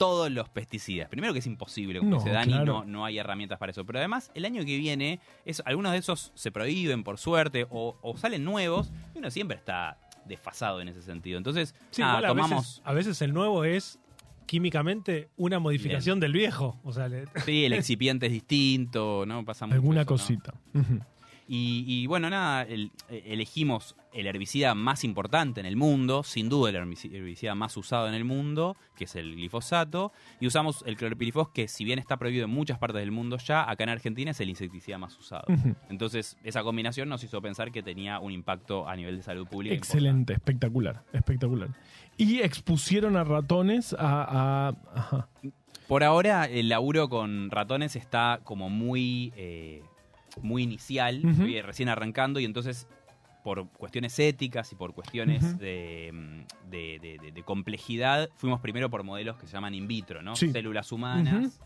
todos 0.00 0.30
los 0.30 0.48
pesticidas. 0.48 1.10
Primero 1.10 1.34
que 1.34 1.40
es 1.40 1.46
imposible, 1.46 1.98
como 1.98 2.12
No, 2.12 2.16
dice 2.16 2.30
Dani, 2.30 2.52
claro. 2.54 2.72
no, 2.72 2.84
no 2.86 3.04
hay 3.04 3.18
herramientas 3.18 3.58
para 3.58 3.70
eso. 3.70 3.84
Pero 3.84 3.98
además, 3.98 4.30
el 4.34 4.46
año 4.46 4.64
que 4.64 4.78
viene, 4.78 5.20
es, 5.44 5.62
algunos 5.66 5.92
de 5.92 5.98
esos 5.98 6.32
se 6.34 6.50
prohíben 6.50 7.04
por 7.04 7.18
suerte 7.18 7.66
o, 7.68 7.98
o 8.00 8.16
salen 8.16 8.42
nuevos 8.42 8.90
y 9.14 9.18
uno 9.18 9.30
siempre 9.30 9.58
está 9.58 9.98
desfasado 10.24 10.80
en 10.80 10.88
ese 10.88 11.02
sentido. 11.02 11.36
Entonces, 11.36 11.74
Sí, 11.90 12.00
nada, 12.00 12.30
igual 12.30 12.40
a, 12.50 12.56
veces, 12.56 12.80
a 12.82 12.92
veces 12.94 13.20
el 13.20 13.34
nuevo 13.34 13.64
es 13.64 13.98
químicamente 14.46 15.28
una 15.36 15.58
modificación 15.58 16.18
del 16.18 16.32
viejo. 16.32 16.80
O 16.82 16.92
sea, 16.94 17.06
le- 17.08 17.26
Sí, 17.44 17.66
el 17.66 17.72
excipiente 17.74 18.24
es 18.26 18.32
distinto, 18.32 19.24
¿no? 19.26 19.44
Pasa 19.44 19.66
mucho 19.66 19.74
Alguna 19.74 20.00
eso, 20.00 20.10
¿no? 20.10 20.16
cosita. 20.16 20.54
Y, 21.52 21.84
y 21.88 22.06
bueno, 22.06 22.30
nada, 22.30 22.62
el- 22.62 22.92
eh, 23.08 23.24
elegimos 23.26 23.96
el 24.12 24.28
herbicida 24.28 24.76
más 24.76 25.02
importante 25.02 25.58
en 25.58 25.66
el 25.66 25.74
mundo, 25.76 26.22
sin 26.22 26.48
duda 26.48 26.70
el 26.70 26.76
herbici- 26.76 27.12
herbicida 27.12 27.56
más 27.56 27.76
usado 27.76 28.06
en 28.06 28.14
el 28.14 28.24
mundo, 28.24 28.76
que 28.94 29.02
es 29.04 29.16
el 29.16 29.34
glifosato, 29.34 30.12
y 30.38 30.46
usamos 30.46 30.84
el 30.86 30.96
clorpirifos, 30.96 31.48
que 31.48 31.66
si 31.66 31.84
bien 31.84 31.98
está 31.98 32.16
prohibido 32.18 32.44
en 32.44 32.50
muchas 32.52 32.78
partes 32.78 33.00
del 33.00 33.10
mundo 33.10 33.36
ya, 33.38 33.68
acá 33.68 33.82
en 33.82 33.90
Argentina 33.90 34.30
es 34.30 34.38
el 34.38 34.48
insecticida 34.48 34.96
más 34.98 35.18
usado. 35.18 35.44
Entonces, 35.88 36.36
esa 36.44 36.62
combinación 36.62 37.08
nos 37.08 37.24
hizo 37.24 37.42
pensar 37.42 37.72
que 37.72 37.82
tenía 37.82 38.20
un 38.20 38.30
impacto 38.30 38.86
a 38.88 38.94
nivel 38.94 39.16
de 39.16 39.22
salud 39.24 39.48
pública. 39.48 39.74
Excelente, 39.74 40.34
espectacular, 40.34 41.02
espectacular. 41.12 41.70
Y 42.16 42.42
expusieron 42.42 43.16
a 43.16 43.24
ratones 43.24 43.92
a... 43.98 44.68
a- 44.68 44.74
ajá. 44.94 45.28
Por 45.88 46.04
ahora, 46.04 46.44
el 46.44 46.68
laburo 46.68 47.08
con 47.08 47.50
ratones 47.50 47.96
está 47.96 48.38
como 48.44 48.70
muy, 48.70 49.32
eh, 49.36 49.82
muy 50.42 50.62
inicial, 50.62 51.22
estoy 51.24 51.60
recién 51.62 51.88
arrancando 51.88 52.40
y 52.40 52.44
entonces 52.44 52.86
por 53.42 53.68
cuestiones 53.70 54.18
éticas 54.18 54.70
y 54.72 54.74
por 54.76 54.92
cuestiones 54.94 55.42
mm, 55.54 55.58
de- 55.58 56.42
de- 56.70 57.18
de- 57.22 57.32
de 57.32 57.42
complejidad, 57.42 58.28
fuimos 58.36 58.60
primero 58.60 58.90
por 58.90 59.02
modelos 59.02 59.36
que 59.38 59.46
se 59.46 59.52
llaman 59.54 59.74
in 59.74 59.88
vitro, 59.88 60.20
¿no? 60.22 60.36
Sí. 60.36 60.50
Células 60.52 60.92
humanas 60.92 61.58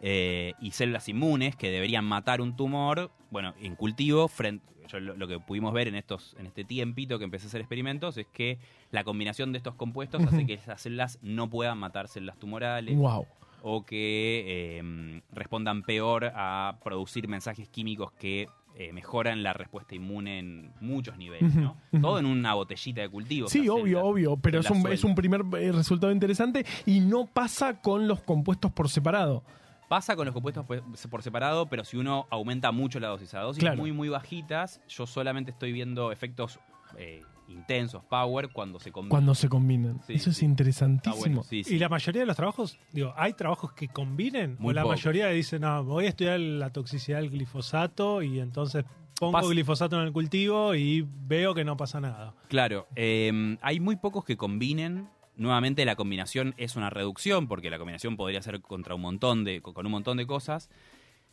eh, 0.00 0.54
y 0.60 0.72
células 0.72 1.08
inmunes 1.08 1.54
que 1.54 1.70
deberían 1.70 2.04
matar 2.04 2.40
un 2.40 2.56
tumor, 2.56 3.12
bueno, 3.30 3.54
en 3.60 3.76
cultivo, 3.76 4.26
frente, 4.26 4.66
yo 4.88 4.98
lo, 4.98 5.16
lo 5.16 5.28
que 5.28 5.38
pudimos 5.38 5.72
ver 5.72 5.86
en 5.86 5.94
estos 5.94 6.34
en 6.40 6.46
este 6.46 6.64
tiempito 6.64 7.18
que 7.18 7.24
empecé 7.24 7.46
a 7.46 7.48
hacer 7.48 7.60
experimentos 7.60 8.16
es 8.18 8.26
que 8.26 8.58
la 8.90 9.04
combinación 9.04 9.52
de 9.52 9.58
estos 9.58 9.76
compuestos 9.76 10.22
hace 10.26 10.44
que 10.44 10.54
esas 10.54 10.80
células 10.82 11.20
no 11.22 11.48
puedan 11.48 11.78
matar 11.78 12.08
células 12.08 12.36
tumorales 12.36 12.96
Wow. 12.96 13.26
O 13.62 13.84
que 13.84 14.44
eh, 14.78 15.22
respondan 15.32 15.82
peor 15.82 16.32
a 16.34 16.78
producir 16.82 17.28
mensajes 17.28 17.68
químicos 17.68 18.12
que 18.12 18.48
eh, 18.74 18.92
mejoran 18.92 19.42
la 19.42 19.52
respuesta 19.52 19.94
inmune 19.94 20.38
en 20.38 20.72
muchos 20.80 21.18
niveles, 21.18 21.54
¿no? 21.54 21.76
Todo 22.00 22.18
en 22.18 22.24
una 22.24 22.54
botellita 22.54 23.02
de 23.02 23.08
cultivo. 23.10 23.48
Sí, 23.48 23.68
obvio, 23.68 24.02
obvio, 24.02 24.36
pero 24.38 24.60
es 24.60 24.70
un, 24.70 24.86
es 24.90 25.04
un 25.04 25.14
primer 25.14 25.42
eh, 25.58 25.72
resultado 25.72 26.10
interesante 26.10 26.64
y 26.86 27.00
no 27.00 27.26
pasa 27.26 27.80
con 27.82 28.08
los 28.08 28.20
compuestos 28.22 28.72
por 28.72 28.88
separado. 28.88 29.42
Pasa 29.88 30.16
con 30.16 30.24
los 30.24 30.32
compuestos 30.32 30.64
pues, 30.66 30.80
por 31.10 31.22
separado, 31.22 31.66
pero 31.66 31.84
si 31.84 31.98
uno 31.98 32.26
aumenta 32.30 32.72
mucho 32.72 32.98
la 32.98 33.08
dosis, 33.08 33.34
a 33.34 33.40
dosis 33.40 33.60
Claro. 33.60 33.76
muy, 33.76 33.92
muy 33.92 34.08
bajitas, 34.08 34.80
yo 34.88 35.06
solamente 35.06 35.50
estoy 35.50 35.70
viendo 35.72 36.10
efectos 36.10 36.58
eh, 36.96 37.20
intensos, 37.48 38.02
power, 38.04 38.50
cuando 38.50 38.78
se 38.80 38.90
combinan. 38.92 39.10
Cuando 39.10 39.34
se 39.34 39.48
combinan. 39.48 40.00
Sí, 40.06 40.14
Eso 40.14 40.30
es 40.30 40.36
sí. 40.36 40.44
Interesantísimo. 40.44 41.20
bueno, 41.20 41.42
sí, 41.42 41.64
sí. 41.64 41.74
Y 41.74 41.78
la 41.78 41.88
mayoría 41.88 42.20
de 42.22 42.26
los 42.26 42.36
trabajos, 42.36 42.78
digo, 42.92 43.12
¿hay 43.16 43.32
trabajos 43.34 43.72
que 43.72 43.88
combinen? 43.88 44.56
Muy 44.58 44.70
o 44.70 44.74
la 44.74 44.82
poco. 44.82 44.94
mayoría 44.94 45.28
dicen, 45.28 45.62
no, 45.62 45.84
voy 45.84 46.06
a 46.06 46.08
estudiar 46.08 46.40
la 46.40 46.70
toxicidad 46.70 47.18
del 47.20 47.30
glifosato 47.30 48.22
y 48.22 48.40
entonces 48.40 48.84
pongo 49.18 49.48
glifosato 49.48 50.00
en 50.00 50.06
el 50.06 50.12
cultivo 50.12 50.74
y 50.74 51.06
veo 51.26 51.54
que 51.54 51.64
no 51.64 51.76
pasa 51.76 52.00
nada. 52.00 52.34
Claro, 52.48 52.88
eh, 52.96 53.56
hay 53.62 53.80
muy 53.80 53.96
pocos 53.96 54.24
que 54.24 54.36
combinen. 54.36 55.08
Nuevamente 55.36 55.84
la 55.84 55.96
combinación 55.96 56.54
es 56.58 56.76
una 56.76 56.90
reducción, 56.90 57.48
porque 57.48 57.70
la 57.70 57.78
combinación 57.78 58.16
podría 58.16 58.42
ser 58.42 58.60
contra 58.60 58.94
un 58.94 59.00
montón 59.00 59.44
de, 59.44 59.62
con 59.62 59.86
un 59.86 59.92
montón 59.92 60.16
de 60.18 60.26
cosas. 60.26 60.68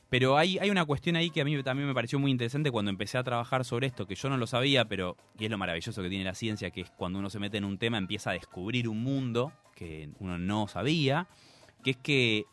Pero 0.10 0.38
hay, 0.38 0.58
hay 0.58 0.70
una 0.72 0.86
cuestión 0.86 1.16
ahí 1.16 1.30
que 1.30 1.42
a 1.42 1.46
mí 1.46 1.62
también 1.62 1.88
me 1.88 1.94
pareció 1.94 2.18
muy 2.18 2.32
interesante 2.32 2.72
cuando 2.72 2.89
empecé 2.89 3.18
a 3.20 3.24
trabajar 3.24 3.63
sobre 3.63 3.88
esto, 3.88 4.08
que 4.08 4.16
yo 4.16 4.28
no 4.30 4.38
lo 4.38 4.48
sabía, 4.48 4.86
pero 4.86 5.16
y 5.38 5.46
es 5.46 5.51
lo 5.51 5.58
maravilloso 5.58 6.01
que 6.01 6.10
tiene 6.10 6.24
la 6.24 6.34
ciencia, 6.34 6.72
que 6.72 6.82
es 6.82 6.89
cuando 6.92 7.20
uno 7.20 7.30
se 7.30 7.38
mete 7.39 7.58
en 7.58 7.63
un 7.63 7.78
tema 7.78 7.98
empieza 8.00 8.32
a 8.32 8.34
descubrir 8.34 8.88
un 8.89 9.04
mundo 9.04 9.51
que 9.75 10.10
uno 10.20 10.38
no 10.39 10.68
sabía, 10.68 11.28
que 11.84 11.92
es 11.92 11.98
que 11.98 12.46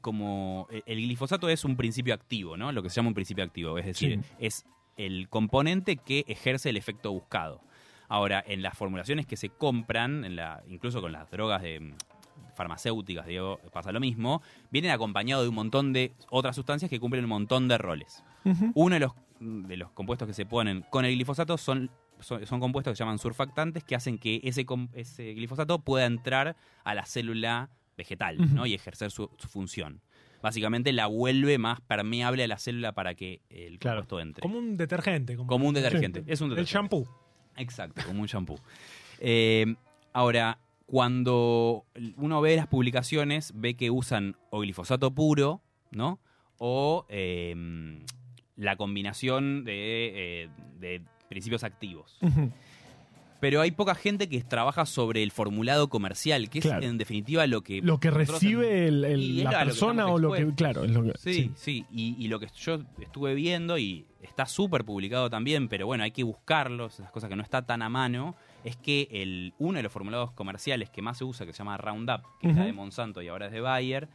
como 0.00 0.68
el- 0.86 0.96
glifosato 0.96 1.48
es 1.48 1.64
un 1.64 1.76
principio 1.76 2.14
activo, 2.14 2.56
¿no? 2.56 2.72
Lo 2.72 2.82
que 2.82 2.90
se 2.90 2.96
llama 2.96 3.08
un 3.08 3.14
principio 3.14 3.44
activo, 3.44 3.78
es 3.78 3.86
decir, 3.86 4.20
Sí. 4.22 4.30
es 4.38 4.64
el 4.96 5.28
componente 5.28 5.96
que 5.96 6.24
ejerce 6.28 6.70
el 6.70 6.76
efecto 6.76 7.12
buscado. 7.12 7.60
Ahora, 8.08 8.44
en 8.46 8.62
las 8.62 8.76
formulaciones 8.76 9.26
que 9.26 9.36
se 9.36 9.48
compran, 9.48 10.24
en 10.24 10.36
la, 10.36 10.62
incluso 10.68 11.00
con 11.00 11.12
las 11.12 11.30
drogas 11.30 11.62
de 11.62 11.94
farmacéuticas, 12.62 13.26
digo, 13.26 13.58
pasa 13.72 13.90
lo 13.92 14.00
mismo, 14.00 14.40
vienen 14.70 14.90
acompañados 14.92 15.44
de 15.44 15.48
un 15.48 15.54
montón 15.56 15.92
de 15.92 16.12
otras 16.30 16.54
sustancias 16.56 16.88
que 16.88 17.00
cumplen 17.00 17.24
un 17.24 17.30
montón 17.30 17.66
de 17.68 17.76
roles. 17.78 18.22
Uno 18.74 18.94
de 18.94 19.00
los, 19.00 19.12
de 19.40 19.76
los 19.76 19.90
compuestos 19.90 20.28
que 20.28 20.34
se 20.34 20.46
ponen 20.46 20.84
con 20.90 21.04
el 21.04 21.14
glifosato 21.14 21.58
son, 21.58 21.90
son, 22.20 22.46
son 22.46 22.60
compuestos 22.60 22.92
que 22.92 22.96
se 22.96 23.00
llaman 23.04 23.18
surfactantes 23.18 23.82
que 23.84 23.94
hacen 23.96 24.18
que 24.18 24.40
ese, 24.44 24.64
ese 24.94 25.34
glifosato 25.34 25.80
pueda 25.80 26.06
entrar 26.06 26.56
a 26.84 26.94
la 26.94 27.04
célula 27.04 27.70
vegetal. 27.96 28.36
¿no? 28.54 28.64
y 28.66 28.74
ejercer 28.74 29.10
su, 29.10 29.28
su 29.38 29.48
función. 29.48 30.00
Básicamente 30.42 30.92
la 30.92 31.06
vuelve 31.06 31.58
más 31.58 31.80
permeable 31.82 32.42
a 32.42 32.48
la 32.48 32.58
célula 32.58 32.92
para 32.92 33.14
que 33.14 33.42
el 33.48 33.78
Claro. 33.78 33.98
compuesto 34.00 34.20
entre. 34.20 34.42
Como 34.42 34.58
un 34.58 34.76
detergente. 34.76 35.36
Como, 35.36 35.46
Como 35.48 35.68
un 35.68 35.74
detergente. 35.74 36.24
Es 36.26 36.40
un 36.40 36.50
El 36.50 36.56
detergente. 36.56 36.72
shampoo. 36.72 37.08
Exacto, 37.56 38.02
como 38.06 38.22
un 38.22 38.26
shampoo. 38.26 38.58
Eh, 39.20 39.76
ahora, 40.12 40.58
cuando 40.92 41.86
uno 42.18 42.42
ve 42.42 42.54
las 42.54 42.66
publicaciones, 42.66 43.52
ve 43.56 43.76
que 43.76 43.90
usan 43.90 44.36
o 44.50 44.60
glifosato 44.60 45.10
puro, 45.14 45.62
¿no? 45.90 46.20
O 46.58 47.06
eh, 47.08 47.54
la 48.56 48.76
combinación 48.76 49.64
de, 49.64 50.42
eh, 50.44 50.48
de 50.78 51.00
principios 51.30 51.64
activos. 51.64 52.18
Pero 53.40 53.62
hay 53.62 53.70
poca 53.70 53.94
gente 53.94 54.28
que 54.28 54.42
trabaja 54.42 54.84
sobre 54.84 55.22
el 55.22 55.30
formulado 55.30 55.88
comercial, 55.88 56.50
que 56.50 56.60
Claro. 56.60 56.82
es 56.82 56.90
en 56.90 56.98
definitiva 56.98 57.46
lo 57.46 57.62
que... 57.62 57.80
Lo 57.80 57.98
que 57.98 58.10
recibe 58.10 58.86
el- 58.86 59.06
el- 59.06 59.42
la 59.44 59.50
lo 59.52 59.58
persona 59.64 60.06
o 60.08 60.18
lo 60.18 60.30
que. 60.34 60.46
Claro, 60.54 60.84
es 60.84 60.90
lo 60.90 61.02
que. 61.04 61.12
Sí, 61.16 61.52
sí, 61.56 61.86
Y, 61.90 62.16
y 62.22 62.28
lo 62.28 62.38
que 62.38 62.48
yo 62.54 62.82
estuve 63.00 63.34
viendo, 63.34 63.78
y 63.78 64.04
está 64.20 64.44
súper 64.44 64.84
publicado 64.84 65.30
también, 65.30 65.68
pero 65.68 65.86
bueno, 65.86 66.04
hay 66.04 66.10
que 66.10 66.22
buscarlo, 66.22 66.88
esas 66.88 67.10
cosas 67.10 67.30
que 67.30 67.36
no 67.36 67.42
está 67.42 67.64
tan 67.64 67.80
a 67.80 67.88
mano, 67.88 68.36
es 68.64 68.76
que 68.76 69.08
el, 69.10 69.54
uno 69.58 69.76
de 69.78 69.82
los 69.82 69.92
formulados 69.92 70.32
comerciales 70.32 70.90
que 70.90 71.02
más 71.02 71.18
se 71.18 71.24
usa, 71.24 71.46
que 71.46 71.52
se 71.52 71.58
llama 71.58 71.76
Roundup, 71.76 72.22
que 72.40 72.48
es 72.48 72.54
la 72.54 72.60
Ujú. 72.62 72.66
de 72.68 72.72
Monsanto 72.72 73.22
y 73.22 73.28
ahora 73.28 73.46
es 73.46 73.52
de 73.52 73.60
Bayer, 73.60 74.08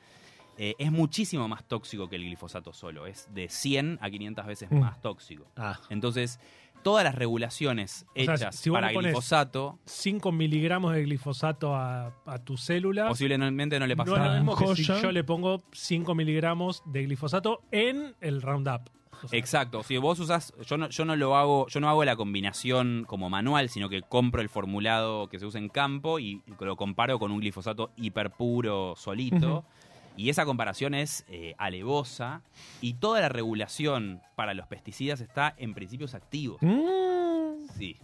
eh, 0.58 0.74
es 0.80 0.92
muchísimo 0.92 1.48
más 1.48 1.64
tóxico 1.68 2.10
que 2.10 2.16
el 2.16 2.24
glifosato 2.24 2.74
solo. 2.74 3.06
Es 3.06 3.28
de 3.34 3.48
100 3.50 4.00
a 4.02 4.10
500 4.10 4.46
veces 4.46 4.72
Mm. 4.72 4.80
más 4.80 5.00
tóxico. 5.02 5.46
Entonces, 5.90 6.40
todas 6.84 7.04
las 7.04 7.14
regulaciones 7.16 8.06
O 8.10 8.24
sea, 8.24 8.34
hechas 8.36 8.56
si 8.56 8.70
para 8.72 8.92
glifosato, 8.92 9.78
5 9.86 10.32
miligramos 10.32 10.94
de 10.94 11.04
glifosato 11.04 11.76
a, 11.76 12.14
a 12.26 12.38
tu 12.40 12.58
célula. 12.58 13.08
posiblemente 13.10 13.80
no 13.80 13.86
le 13.88 13.96
pasa 13.96 14.10
no 14.12 14.16
es 14.16 14.20
lo 14.22 14.26
nada. 14.28 14.40
mismo 14.40 14.56
que 14.56 14.76
si 14.76 14.84
yo 14.84 15.12
le 15.12 15.24
pongo 15.24 15.62
5 15.74 16.16
miligramos 16.16 16.82
de 16.86 17.04
glifosato 17.04 17.62
en 17.72 18.16
el 18.22 18.42
Roundup. 18.42 18.90
O 19.24 19.28
sea, 19.28 19.40
Exacto, 19.40 19.84
si 19.84 19.98
vos 19.98 20.20
usás, 20.20 20.54
yo 20.66 20.78
no, 20.78 20.90
yo 20.90 21.06
no 21.06 21.16
lo 21.16 21.36
hago, 21.38 21.68
yo 21.68 21.80
no 21.80 21.90
hago 21.90 22.04
la 22.06 22.16
combinación 22.16 23.06
como 23.08 23.30
manual, 23.30 23.70
sino 23.70 23.90
que 23.90 24.02
compro 24.02 24.42
el 24.42 24.50
formulado 24.50 25.28
que 25.28 25.40
se 25.40 25.46
usa 25.46 25.60
en 25.60 25.70
campo 25.70 26.20
y 26.20 26.42
lo 26.60 26.76
comparo 26.76 27.20
con 27.20 27.32
un 27.32 27.40
glifosato 27.40 27.92
hiperpuro 27.98 28.96
solito. 28.96 29.66
Y 30.16 30.30
esa 30.30 30.46
comparación 30.46 30.96
es 30.96 31.26
eh, 31.30 31.54
alevosa 31.60 32.42
y 32.82 32.96
toda 32.96 33.22
la 33.22 33.30
regulación 33.30 34.20
para 34.36 34.56
los 34.56 34.66
pesticidas 34.66 35.22
está 35.22 35.54
en 35.58 35.76
principios 35.76 36.16
activos. 36.16 36.58
Mm. 36.62 37.68
Sí. 37.78 37.96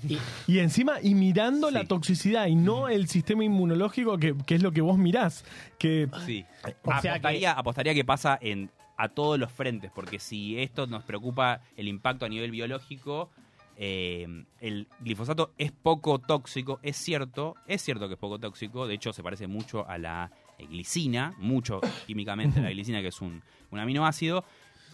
Y 0.45 0.59
encima, 0.59 0.97
y 1.01 1.15
mirando 1.15 1.69
Sí. 1.69 1.73
la 1.73 1.85
toxicidad 1.85 2.45
y 2.47 2.55
no 2.55 2.89
el 2.89 3.07
sistema 3.07 3.43
inmunológico, 3.43 4.17
que, 4.19 4.35
que 4.45 4.55
es 4.55 4.61
lo 4.61 4.71
que 4.71 4.81
vos 4.81 4.97
mirás. 4.99 5.43
Que 5.79 6.07
Sí. 6.25 6.45
O 6.83 7.01
sea 7.01 7.13
apostaría, 7.15 7.51
apostaría 7.53 7.93
que 7.95 8.05
pasa 8.05 8.37
en 8.39 8.69
a 8.97 9.09
todos 9.09 9.39
los 9.39 9.51
frentes, 9.51 9.91
porque 9.93 10.19
si 10.19 10.59
esto 10.59 10.87
nos 10.87 11.03
preocupa 11.03 11.61
el 11.77 11.87
impacto 11.87 12.25
a 12.25 12.29
nivel 12.29 12.51
biológico, 12.51 13.29
eh, 13.75 14.45
el 14.59 14.87
glifosato 14.99 15.51
es 15.57 15.71
poco 15.71 16.19
tóxico, 16.19 16.79
es 16.83 16.95
cierto, 16.97 17.55
es 17.67 17.81
cierto 17.81 18.07
que 18.07 18.13
es 18.13 18.19
poco 18.19 18.39
tóxico, 18.39 18.87
de 18.87 18.93
hecho 18.93 19.13
se 19.13 19.23
parece 19.23 19.47
mucho 19.47 19.87
a 19.89 19.97
la 19.97 20.31
glicina, 20.59 21.33
mucho 21.39 21.81
químicamente 22.05 22.59
a 22.59 22.63
la 22.63 22.69
glicina, 22.71 23.01
que 23.01 23.07
es 23.07 23.21
un, 23.21 23.41
un 23.71 23.79
aminoácido, 23.79 24.45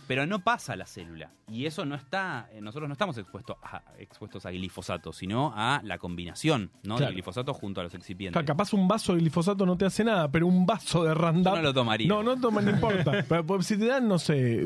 pero 0.10 0.26
no 0.26 0.40
pasa 0.44 0.74
a 0.74 0.76
la 0.76 0.88
célula. 0.88 1.30
Y 1.48 1.68
eso 1.68 1.86
no 1.86 1.94
está, 1.94 2.50
eh, 2.52 2.62
nosotros 2.62 2.90
no 2.90 2.94
estamos 2.94 3.16
expuestos 3.20 3.58
a, 3.62 3.84
expuestos 4.00 4.44
a 4.48 4.50
glifosato, 4.50 5.14
sino 5.14 5.54
a 5.56 5.82
la 5.84 6.00
combinación 6.00 6.72
¿no? 6.82 6.96
Claro. 6.96 7.06
del 7.06 7.14
glifosato 7.14 7.54
junto 7.54 7.80
a 7.80 7.84
los 7.84 7.94
excipientes. 7.94 8.40
ca- 8.42 8.44
capaz 8.44 8.74
un 8.74 8.88
vaso 8.88 9.14
de 9.14 9.20
glifosato 9.20 9.68
no 9.68 9.78
te 9.78 9.86
hace 9.86 10.04
nada, 10.04 10.28
pero 10.32 10.48
un 10.48 10.66
vaso 10.66 11.04
de 11.04 11.10
Yo 11.10 11.14
Roundup. 11.14 11.54
no 11.54 11.62
lo 11.62 11.74
tomaría. 11.76 12.08
No, 12.08 12.24
no 12.24 12.42
toma, 12.42 12.60
no 12.62 12.72
importa. 12.72 13.24
Pero, 13.30 13.46
pues, 13.46 13.68
si 13.68 13.78
te 13.78 13.86
dan, 13.86 14.08
no 14.08 14.18
sé, 14.18 14.66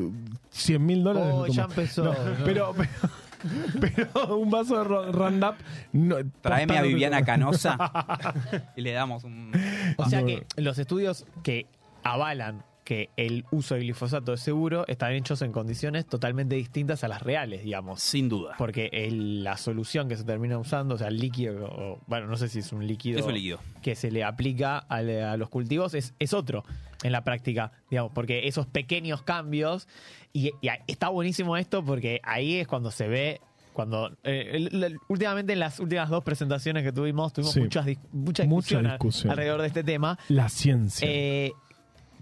100 0.52 0.86
mil 0.86 1.04
dólares. 1.04 1.30
Oh, 1.34 1.46
ya 1.48 1.64
empezó. 1.66 2.06
No, 2.06 2.14
No. 2.14 2.46
Pero, 2.46 2.74
pero, 2.78 4.10
pero 4.14 4.38
un 4.38 4.50
vaso 4.50 4.78
de 4.78 4.84
Ro- 4.86 5.12
Roundup. 5.12 5.56
No, 5.92 6.16
Traeme 6.42 6.78
a 6.78 6.82
Viviana 6.84 7.20
no- 7.20 7.26
Canosa 7.26 7.78
y 8.78 8.82
le 8.82 8.94
damos 8.94 9.26
un... 9.26 9.52
O 9.98 10.06
sea 10.10 10.24
que 10.24 10.46
los 10.56 10.78
estudios 10.80 11.26
que 11.44 11.68
avalan 12.04 12.64
que 12.84 13.10
el 13.18 13.46
uso 13.52 13.75
de 13.75 13.82
glifosato 13.82 14.34
es 14.34 14.42
seguro 14.42 14.86
están 14.88 15.13
hechos 15.13 15.42
en 15.42 15.52
condiciones 15.52 16.06
totalmente 16.06 16.56
distintas 16.56 17.04
a 17.04 17.08
las 17.08 17.22
reales, 17.22 17.63
digamos. 17.63 18.02
Sin 18.02 18.28
duda. 18.30 18.56
Porque 18.58 18.90
el- 18.92 19.44
la 19.44 19.58
solución 19.58 20.10
que 20.10 20.18
se 20.18 20.24
termina 20.24 20.58
usando, 20.58 20.96
o 20.96 20.98
sea, 20.98 21.08
el 21.08 21.18
líquido, 21.18 21.66
o- 21.66 22.02
bueno, 22.08 22.28
no 22.28 22.36
sé 22.38 22.50
si 22.50 22.60
es 22.60 22.72
un 22.74 22.86
líquido, 22.86 23.20
Es 23.20 23.25
un 23.25 23.34
líquido. 23.34 23.60
que 23.82 23.96
se 23.96 24.12
le 24.12 24.24
aplica 24.24 24.78
a, 24.80 25.02
los 25.38 25.50
cultivos, 25.50 25.94
es, 25.94 26.13
es 26.20 26.34
otro 26.34 26.63
en 27.04 27.12
la 27.12 27.24
práctica, 27.24 27.72
digamos, 27.90 28.12
porque 28.13 28.48
esos 28.48 28.66
pequeños 28.68 29.22
cambios, 29.24 29.88
y, 30.34 30.52
está 30.88 31.10
buenísimo 31.10 31.58
esto 31.58 31.84
porque 31.86 32.20
ahí 32.24 32.56
es 32.56 32.68
cuando 32.68 32.92
se 32.92 33.08
ve, 33.08 33.40
cuando 33.74 34.12
eh, 34.24 34.52
el- 34.54 34.84
el- 34.84 34.98
últimamente 35.08 35.54
en 35.54 35.60
las 35.60 35.80
últimas 35.80 36.08
dos 36.10 36.24
presentaciones 36.24 36.84
que 36.84 36.92
tuvimos, 36.92 37.34
tuvimos 37.34 37.54
Sí. 37.54 37.60
muchas, 37.60 37.88
mucha 38.12 38.44
discusión. 38.44 39.32
alrededor 39.32 39.62
de 39.62 39.68
este 39.68 39.84
tema. 39.84 40.18
La 40.30 40.48
ciencia. 40.48 41.08
Eh, 41.10 41.52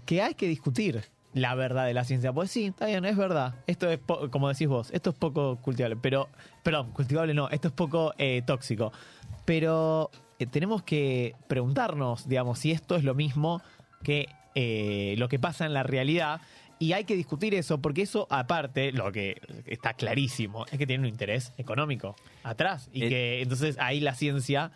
que 0.04 0.22
hay 0.22 0.34
que 0.34 0.48
discutir 0.48 1.02
la 1.34 1.54
verdad 1.54 1.86
de 1.86 1.94
la 1.94 2.04
ciencia. 2.04 2.32
Pues 2.32 2.50
sí, 2.50 2.66
está 2.66 2.86
bien, 2.86 3.04
es 3.04 3.16
verdad. 3.16 3.54
Esto 3.66 3.90
es, 3.90 4.00
como 4.30 4.48
decís 4.48 4.68
vos, 4.68 4.90
esto 4.92 5.10
es 5.10 5.16
poco 5.16 5.56
cultivable. 5.56 5.96
Pero, 5.96 6.28
perdón, 6.62 6.92
cultivable 6.92 7.34
no, 7.34 7.48
esto 7.50 7.68
es 7.68 7.74
poco 7.74 8.14
eh, 8.18 8.42
tóxico. 8.46 8.92
Pero 9.44 10.10
eh, 10.38 10.46
tenemos 10.46 10.82
que 10.82 11.34
preguntarnos, 11.48 12.28
digamos, 12.28 12.58
si 12.58 12.70
esto 12.70 12.96
es 12.96 13.04
lo 13.04 13.14
mismo 13.14 13.62
que 14.02 14.28
eh, 14.54 15.14
lo 15.18 15.28
que 15.28 15.38
pasa 15.38 15.64
en 15.66 15.74
la 15.74 15.82
realidad. 15.82 16.40
Y 16.78 16.94
hay 16.94 17.04
que 17.04 17.14
discutir 17.14 17.54
eso, 17.54 17.80
porque 17.80 18.02
eso, 18.02 18.26
aparte, 18.28 18.90
lo 18.90 19.12
que 19.12 19.40
está 19.66 19.94
clarísimo, 19.94 20.66
es 20.66 20.78
que 20.78 20.86
tiene 20.86 21.02
un 21.02 21.08
interés 21.08 21.52
económico 21.56 22.16
atrás. 22.42 22.90
Y 22.92 23.08
que 23.08 23.40
entonces 23.40 23.76
ahí 23.78 24.00
la 24.00 24.14
ciencia 24.14 24.72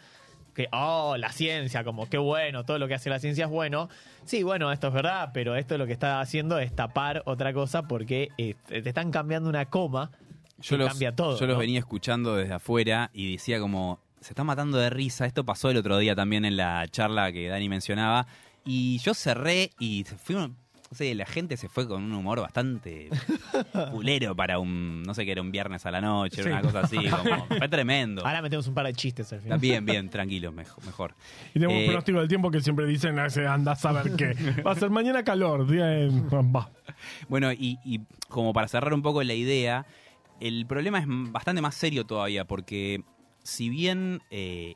que, 0.57 0.69
oh, 0.73 1.17
la 1.17 1.31
ciencia, 1.31 1.85
como 1.85 2.09
qué 2.09 2.19
bueno, 2.19 2.65
todo 2.65 2.79
lo 2.81 2.89
que 2.89 2.95
hace 2.95 3.11
la 3.11 3.21
ciencia 3.21 3.45
es 3.45 3.51
bueno. 3.51 3.89
Sí, 4.25 4.43
bueno, 4.43 4.73
esto 4.73 4.89
es 4.89 4.95
verdad, 4.95 5.31
pero 5.33 5.55
esto 5.55 5.79
lo 5.79 5.87
que 5.87 5.93
está 5.93 6.21
haciendo 6.21 6.59
es 6.59 6.75
tapar 6.75 7.23
otra 7.27 7.53
cosa 7.53 7.83
porque 7.83 8.31
eh, 8.39 8.55
te 8.67 8.79
están 8.89 9.13
cambiando 9.13 9.49
una 9.49 9.67
coma 9.67 10.11
Yo 10.61 10.71
que 10.71 10.79
los, 10.79 10.89
cambia 10.89 11.15
todo. 11.15 11.39
yo 11.39 11.47
los 11.47 11.59
venía 11.59 11.79
escuchando 11.79 12.35
desde 12.35 12.55
afuera 12.55 13.11
y 13.13 13.33
decía 13.33 13.61
como, 13.61 14.01
se 14.21 14.31
está 14.31 14.43
matando 14.43 14.79
de 14.79 14.91
risa. 14.91 15.27
Esto 15.27 15.45
pasó 15.45 15.71
el 15.71 15.77
otro 15.77 15.99
día 15.99 16.17
también 16.17 16.45
en 16.45 16.57
la 16.57 16.85
charla 16.89 17.31
que 17.31 17.47
Dani 17.49 17.69
mencionaba. 17.69 18.27
Y 18.65 18.99
yo 18.99 19.15
cerré 19.15 19.71
y 19.79 20.03
fue, 20.05 20.35
un- 20.35 20.57
no 20.91 20.97
sé, 20.97 21.15
la 21.15 21.27
gente 21.27 21.57
se 21.57 21.69
fue 21.69 21.89
con 21.89 22.03
un 22.03 22.13
humor 22.13 22.41
bastante 22.41 23.11
pulero 23.91 24.37
para 24.37 24.59
un, 24.59 25.03
no 25.03 25.15
sé 25.15 25.25
qué 25.25 25.33
era, 25.33 25.43
un 25.43 25.51
viernes 25.51 25.85
a 25.85 25.91
la 25.91 26.01
noche, 26.01 26.43
era 26.43 26.53
una 26.53 26.63
cosa 26.63 26.81
así, 26.81 26.97
como, 26.97 27.47
fue 27.59 27.69
tremendo. 27.69 28.25
Ahora 28.25 28.41
metemos 28.41 28.67
un 28.69 28.75
par 28.75 28.87
de 28.87 28.93
chistes 28.93 29.33
al 29.33 29.41
final. 29.41 29.59
Bien, 29.59 29.85
bien, 29.85 30.09
tranquilo, 30.09 30.53
mejor. 30.53 30.85
mejor. 30.85 31.15
y 31.51 31.53
tenemos 31.55 31.75
eh, 31.75 31.81
un 31.81 31.87
pronóstico 31.87 32.19
del 32.21 32.29
tiempo 32.29 32.51
que 32.51 32.61
siempre 32.61 32.87
dicen, 32.87 33.19
"Ah, 33.19 33.27
anda 33.53 33.73
a 33.73 33.77
saber 33.77 34.15
qué. 34.17 34.35
Va 34.67 34.73
a 34.73 34.75
ser 34.77 34.91
mañana 34.91 35.25
calor. 35.25 35.67
Día 35.69 35.99
en... 35.99 36.29
Va. 36.29 36.71
Bueno, 37.29 37.53
y, 37.53 37.79
y 37.85 38.01
como 38.29 38.53
para 38.53 38.69
cerrar 38.69 38.95
un 38.95 39.03
poco 39.03 39.23
la 39.23 39.35
idea, 39.35 39.87
el 40.41 40.67
problema 40.67 40.99
es 40.99 41.07
bastante 41.09 41.63
más 41.63 41.75
serio 41.75 42.05
todavía, 42.07 42.45
porque 42.45 43.03
si 43.43 43.69
bien 43.69 44.23
eh, 44.31 44.75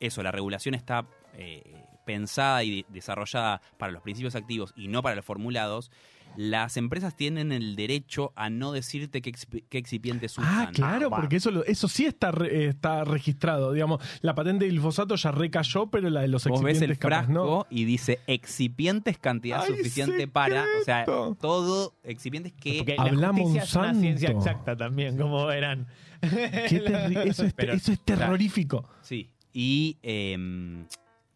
eso, 0.00 0.22
la 0.22 0.30
regulación 0.32 0.74
está 0.74 1.06
eh, 1.34 1.84
pensada 2.04 2.62
y 2.64 2.76
de- 2.82 2.86
desarrollada 2.88 3.60
para 3.78 3.92
los 3.92 4.02
principios 4.02 4.34
activos 4.34 4.72
y 4.76 4.88
no 4.88 5.02
para 5.02 5.16
los 5.16 5.24
formulados, 5.24 5.90
las 6.36 6.76
empresas 6.76 7.14
tienen 7.16 7.52
el 7.52 7.76
derecho 7.76 8.32
a 8.34 8.50
no 8.50 8.72
decirte 8.72 9.22
qué, 9.22 9.32
qué 9.68 9.78
excipientes 9.78 10.36
usan. 10.36 10.50
Ah, 10.52 10.70
claro, 10.74 11.08
porque 11.08 11.36
eso, 11.36 11.64
eso 11.64 11.86
sí 11.86 12.06
está, 12.06 12.32
re- 12.32 12.66
está 12.66 13.04
registrado. 13.04 13.72
Digamos, 13.72 14.02
la 14.20 14.34
patente 14.34 14.64
de 14.64 14.72
glifosato 14.72 15.14
ya 15.14 15.30
recayó, 15.30 15.86
pero 15.86 16.10
la 16.10 16.22
de 16.22 16.28
los 16.28 16.44
Vos 16.46 16.60
ves 16.60 16.82
el 16.82 16.90
excipientes 16.90 16.98
capaz 16.98 17.26
frasco 17.26 17.32
no. 17.32 17.66
y 17.70 17.84
dice 17.84 18.18
excipientes 18.26 19.16
cantidad 19.18 19.62
¡Ay, 19.62 19.76
suficiente 19.76 20.26
para, 20.26 20.64
o 20.80 20.84
sea, 20.84 21.04
todo 21.04 21.94
excipientes 22.02 22.52
que 22.52 22.78
Porque 22.78 22.96
Habla 22.98 23.30
la 23.32 23.38
es 23.62 23.74
una 23.76 23.94
ciencia 23.94 24.30
exacta 24.30 24.76
también, 24.76 25.16
como 25.16 25.46
verán. 25.46 25.86
Qué 26.20 26.82
eso, 27.26 27.44
es, 27.44 27.52
Pero- 27.52 27.74
eso 27.74 27.92
es 27.92 28.00
terrorífico. 28.00 28.88
Sí, 29.02 29.30
y 29.52 29.98
em, 30.02 30.84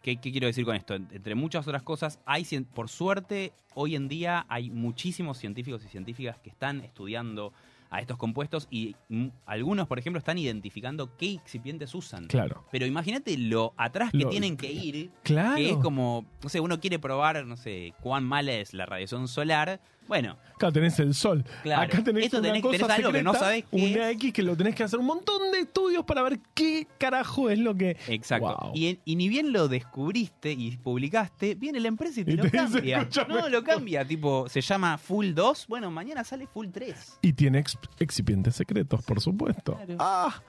¿qué, 0.09 0.17
qué 0.21 0.33
quiero 0.33 0.47
decir 0.47 0.65
con 0.65 0.75
esto? 0.75 0.95
Entre 0.95 1.35
muchas 1.35 1.67
otras 1.67 1.83
cosas, 1.83 2.19
hay 2.25 2.45
por 2.73 2.89
suerte, 2.89 3.53
hoy 3.75 3.95
en 3.95 4.09
día 4.09 4.47
hay 4.49 4.71
muchísimos 4.71 5.37
científicos 5.39 5.85
y 5.85 5.89
científicas 5.89 6.39
que 6.39 6.49
están 6.49 6.81
estudiando 6.81 7.53
a 7.91 8.01
estos 8.01 8.17
compuestos 8.17 8.69
y 8.71 8.97
mm, 9.09 9.29
algunos, 9.47 9.87
por 9.87 9.99
ejemplo, 9.99 10.19
están 10.19 10.37
identificando 10.39 11.17
qué 11.17 11.33
excipientes 11.33 11.95
usan. 11.95 12.27
Claro. 12.27 12.65
Pero 12.71 12.85
imagínate 12.87 13.37
lo 13.39 13.73
atrás 13.77 14.11
que 14.13 14.19
Lo- 14.19 14.29
tienen 14.31 14.57
que 14.57 14.71
ir, 14.73 15.11
Claro. 15.23 15.57
que 15.57 15.71
es 15.71 15.77
como, 15.79 16.25
no 16.43 16.49
sé, 16.49 16.61
uno 16.61 16.81
quiere 16.81 16.99
probar, 16.99 17.45
no 17.47 17.57
sé, 17.57 17.93
cuán 18.01 18.25
mala 18.25 18.53
es 18.53 18.73
la 18.75 18.85
radiación 18.87 19.27
solar. 19.29 19.81
Bueno, 20.09 20.37
Acá 20.55 20.73
tenés 20.73 20.99
el 20.99 21.15
sol. 21.15 21.45
Claro. 21.63 21.83
Acá 21.83 22.03
tenés 22.03 22.25
Esto 22.25 22.39
una 22.39 22.49
tenés- 22.49 22.63
cosa 22.63 22.79
tenés 22.79 22.91
algo 22.97 23.13
que 23.13 23.23
no 23.23 23.33
secreta, 23.33 23.45
sabés 23.45 23.65
qué 23.71 23.77
Una 23.77 24.11
es. 24.11 24.17
X 24.17 24.33
que 24.33 24.43
lo 24.43 24.57
tenés 24.57 24.75
que 24.75 24.83
hacer 24.83 24.99
un 24.99 25.07
montón 25.07 25.53
de 25.53 25.61
estudios 25.61 26.05
para 26.05 26.23
ver 26.23 26.41
qué 26.55 26.89
carajo 26.99 27.49
es 27.51 27.59
lo 27.61 27.77
que. 27.77 27.97
Exacto. 28.09 28.57
Wow. 28.61 28.73
Y, 28.75 28.99
y 29.05 29.15
ni 29.17 29.29
bien 29.29 29.53
lo 29.53 29.69
descubriste 29.69 30.51
y 30.51 30.77
publicaste, 30.79 31.55
viene 31.55 31.79
la 31.79 31.87
empresa 31.89 32.21
y 32.21 32.25
te 32.25 32.33
Y 32.33 32.37
lo 32.37 32.43
te 32.43 32.51
dice, 32.51 32.73
cambia. 32.73 32.99
"Escúchame". 33.03 33.35
No, 33.35 33.49
lo 33.49 33.63
cambia. 33.63 34.05
Tipo, 34.05 34.49
se 34.49 34.61
llama 34.61 34.99
Full 34.99 35.33
2. 35.35 35.67
Bueno, 35.69 35.91
mañana 35.93 36.25
sale 36.25 36.47
Full 36.49 36.69
3. 36.73 37.19
Y 37.23 37.35
tiene 37.35 37.59
ex- 37.61 37.79
excipientes 38.01 38.57
secretos, 38.57 39.05
por 39.05 39.21
supuesto. 39.21 39.75
Claro. 39.77 39.97
¡Ah! 40.01 40.43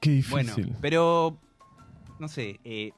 Qué 0.00 0.22
Bueno, 0.30 0.54
difícil. 0.54 0.76
pero, 0.80 1.38
no 2.20 2.28
sé, 2.28 2.60
eh, 2.64 2.92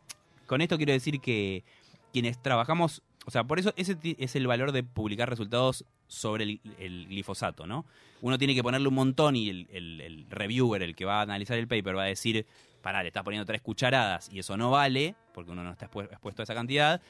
con 0.46 0.60
esto 0.60 0.76
quiero 0.76 0.92
decir 0.92 1.20
que 1.20 1.64
quienes 2.12 2.42
trabajamos, 2.42 3.02
o 3.26 3.30
sea, 3.30 3.44
por 3.44 3.58
eso 3.58 3.74
ese 3.76 3.96
es 4.18 4.36
el 4.36 4.46
valor 4.46 4.72
de 4.72 4.82
publicar 4.82 5.28
resultados 5.28 5.84
sobre 6.06 6.44
el, 6.44 6.60
el 6.78 7.06
glifosato, 7.08 7.66
¿no? 7.66 7.84
Uno 8.22 8.38
tiene 8.38 8.54
que 8.54 8.62
ponerle 8.62 8.88
un 8.88 8.94
montón 8.94 9.36
y 9.36 9.50
el, 9.50 9.66
el- 9.70 10.00
el 10.00 10.26
reviewer, 10.30 10.82
el 10.82 10.94
que 10.96 11.04
va 11.04 11.18
a 11.18 11.22
analizar 11.22 11.58
el 11.58 11.68
paper, 11.68 11.96
va 11.98 12.04
a 12.04 12.06
decir, 12.06 12.46
pará, 12.82 13.02
le 13.02 13.08
estás 13.08 13.24
poniendo 13.24 13.44
tres 13.44 13.60
cucharadas 13.60 14.30
y 14.32 14.38
eso 14.38 14.56
no 14.56 14.70
vale, 14.70 15.14
porque 15.34 15.50
uno 15.50 15.62
no 15.62 15.72
está 15.72 15.90
expu- 15.90 16.04
expuesto 16.04 16.40
a 16.40 16.44
esa 16.44 16.54
cantidad. 16.54 17.00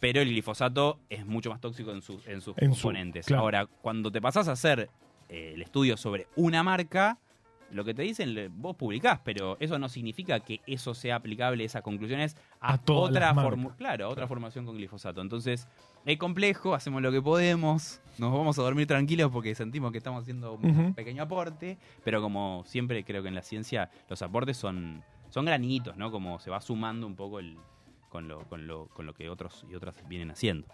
Pero 0.00 0.22
el 0.22 0.30
glifosato 0.30 0.98
es 1.10 1.26
mucho 1.26 1.50
más 1.50 1.60
tóxico 1.60 1.92
en, 1.92 2.00
sus- 2.00 2.26
en 2.26 2.40
sus 2.40 2.56
En 2.56 2.74
su- 2.74 2.80
componentes. 2.82 3.26
claro. 3.26 3.42
Ahora, 3.42 3.66
cuando 3.66 4.10
te 4.10 4.20
pasás 4.22 4.48
a 4.48 4.52
hacer 4.52 4.88
eh, 5.28 5.52
el 5.54 5.62
estudio 5.62 5.96
sobre 5.98 6.26
una 6.36 6.62
marca, 6.62 7.18
lo 7.70 7.84
que 7.84 7.94
te 7.94 8.02
dicen, 8.02 8.52
vos 8.56 8.76
publicás, 8.76 9.20
pero 9.24 9.56
eso 9.60 9.78
no 9.78 9.88
significa 9.88 10.40
que 10.40 10.60
eso 10.66 10.94
sea 10.94 11.16
aplicable, 11.16 11.64
esas 11.64 11.82
conclusiones, 11.82 12.36
a, 12.60 12.74
A 12.74 12.78
todas 12.78 13.10
otra 13.10 13.34
claro, 13.76 14.06
a 14.06 14.08
otra 14.08 14.26
formación 14.26 14.66
con 14.66 14.76
glifosato. 14.76 15.20
Entonces, 15.20 15.68
es 16.04 16.18
complejo, 16.18 16.74
hacemos 16.74 17.02
lo 17.02 17.12
que 17.12 17.22
podemos, 17.22 18.00
nos 18.18 18.32
vamos 18.32 18.58
a 18.58 18.62
dormir 18.62 18.86
tranquilos 18.86 19.30
porque 19.30 19.54
sentimos 19.54 19.92
que 19.92 19.98
estamos 19.98 20.22
haciendo 20.22 20.54
un 20.54 20.94
pequeño 20.94 21.22
aporte, 21.22 21.78
pero 22.04 22.20
como 22.20 22.64
siempre 22.66 23.04
creo 23.04 23.22
que 23.22 23.28
en 23.28 23.34
la 23.34 23.42
ciencia 23.42 23.90
los 24.08 24.22
aportes 24.22 24.56
son, 24.56 25.02
son 25.28 25.44
granitos, 25.44 25.96
¿no? 25.96 26.10
Como 26.10 26.38
se 26.40 26.50
va 26.50 26.60
sumando 26.60 27.06
un 27.06 27.16
poco 27.16 27.38
el, 27.38 27.56
con, 28.10 28.28
lo, 28.28 28.40
con, 28.48 28.66
lo, 28.66 28.88
con 28.88 29.06
lo 29.06 29.14
que 29.14 29.30
otros 29.30 29.64
y 29.70 29.74
otras 29.74 29.94
vienen 30.08 30.30
haciendo. 30.32 30.66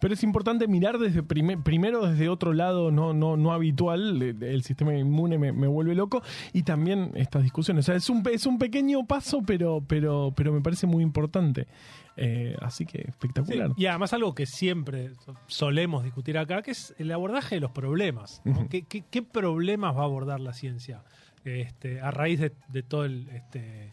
Pero 0.00 0.14
es 0.14 0.22
importante 0.24 0.66
mirar 0.66 0.98
desde 0.98 1.22
prime- 1.22 1.58
primero 1.58 2.04
desde 2.06 2.28
otro 2.28 2.52
lado 2.52 2.90
no, 2.90 3.12
no, 3.12 3.36
no 3.36 3.52
habitual, 3.52 4.20
el, 4.20 4.62
sistema 4.64 4.94
inmune 4.96 5.38
me, 5.38 5.52
me 5.52 5.66
vuelve 5.68 5.94
loco, 5.94 6.22
y 6.52 6.62
también 6.64 7.12
estas 7.14 7.42
discusiones. 7.44 7.84
O 7.84 7.86
sea, 7.86 7.94
es 7.94 8.10
un, 8.10 8.22
pe- 8.24 8.34
es 8.34 8.46
un 8.46 8.58
pequeño 8.58 9.06
paso, 9.06 9.42
pero, 9.46 9.84
pero, 9.86 10.32
pero 10.34 10.52
me 10.52 10.60
parece 10.60 10.86
muy 10.88 11.02
importante. 11.04 11.68
Eh, 12.16 12.56
así 12.60 12.84
que 12.86 12.98
Sí, 12.98 13.04
espectacular. 13.08 13.70
y 13.76 13.86
además 13.86 14.12
algo 14.12 14.34
que 14.34 14.44
siempre 14.46 15.10
solemos 15.46 16.02
discutir 16.02 16.36
acá, 16.38 16.60
que 16.62 16.72
es 16.72 16.94
el 16.98 17.12
abordaje 17.12 17.54
de 17.56 17.60
los 17.60 17.70
problemas. 17.70 18.42
¿no? 18.44 18.52
Ujú. 18.52 18.68
¿Qué, 18.68 18.82
qué, 18.82 19.04
qué 19.08 19.22
problemas 19.22 19.96
va 19.96 20.00
a 20.00 20.04
abordar 20.04 20.40
la 20.40 20.52
ciencia? 20.52 21.02
Este, 21.44 22.00
a 22.00 22.10
raíz 22.10 22.40
de, 22.40 22.52
de 22.68 22.82
todo 22.82 23.04
el 23.06 23.28
este, 23.30 23.92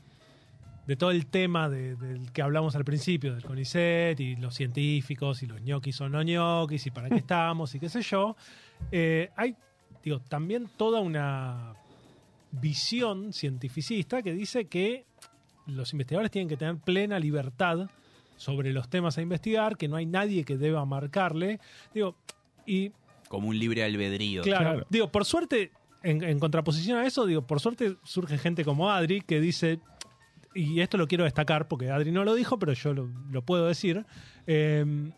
de 0.88 0.96
todo 0.96 1.12
el 1.12 1.28
tema 1.28 1.70
de- 1.70 1.96
del 1.96 2.32
que 2.32 2.42
hablamos 2.42 2.76
al 2.76 2.86
principio, 2.86 3.34
del 3.34 3.44
CONICET 3.44 4.20
y 4.20 4.36
los 4.38 4.56
científicos 4.56 5.44
y 5.44 5.46
los 5.48 5.62
ñoquis 5.62 6.00
o 6.02 6.10
no 6.10 6.24
ñoquis 6.24 6.88
y 6.88 6.92
para 6.92 7.10
qué 7.10 7.16
estamos 7.28 7.76
y 7.76 7.80
qué 7.80 7.90
sé 7.90 8.02
yo, 8.02 8.36
eh, 8.92 9.30
hay 9.36 9.56
digo, 10.04 10.20
también 10.22 10.70
toda 10.78 11.02
una 11.02 11.74
visión 12.52 13.34
cientificista 13.34 14.22
que 14.22 14.34
dice 14.34 14.66
que 14.66 15.06
los 15.66 15.92
investigadores 15.92 16.32
tienen 16.32 16.48
que 16.48 16.56
tener 16.58 16.78
plena 16.78 17.20
libertad 17.20 17.90
sobre 18.38 18.72
los 18.72 18.88
temas 18.90 19.18
a 19.18 19.22
investigar, 19.22 19.76
que 19.78 19.88
no 19.88 19.96
hay 19.98 20.06
nadie 20.06 20.46
que 20.46 20.58
deba 20.58 20.86
marcarle. 20.86 21.60
Digo, 21.94 22.16
y 22.66 22.92
Como 23.28 23.50
un 23.50 23.60
libre 23.60 23.84
albedrío. 23.84 24.44
claro, 24.44 24.64
Claro. 24.72 24.88
digo, 24.90 25.12
por 25.12 25.26
suerte, 25.26 25.72
en, 26.04 26.24
en 26.24 26.40
contraposición 26.40 27.00
a 27.00 27.06
eso, 27.06 27.26
digo, 27.26 27.42
por 27.46 27.60
suerte 27.60 27.98
surge 28.04 28.38
gente 28.38 28.64
como 28.64 28.90
Adri 28.90 29.20
que 29.22 29.42
dice, 29.42 29.80
y 30.58 30.82
esto 30.82 30.98
lo 30.98 31.08
quiero 31.08 31.24
destacar 31.24 31.68
porque 31.68 31.90
Adri 31.92 32.12
no 32.12 32.24
lo 32.24 32.34
dijo, 32.36 32.58
pero 32.60 32.74
yo 32.74 32.94
lo, 32.94 33.10
lo 33.32 33.42
puedo 33.44 33.68
decir. 33.68 34.06
eh, 34.46 35.12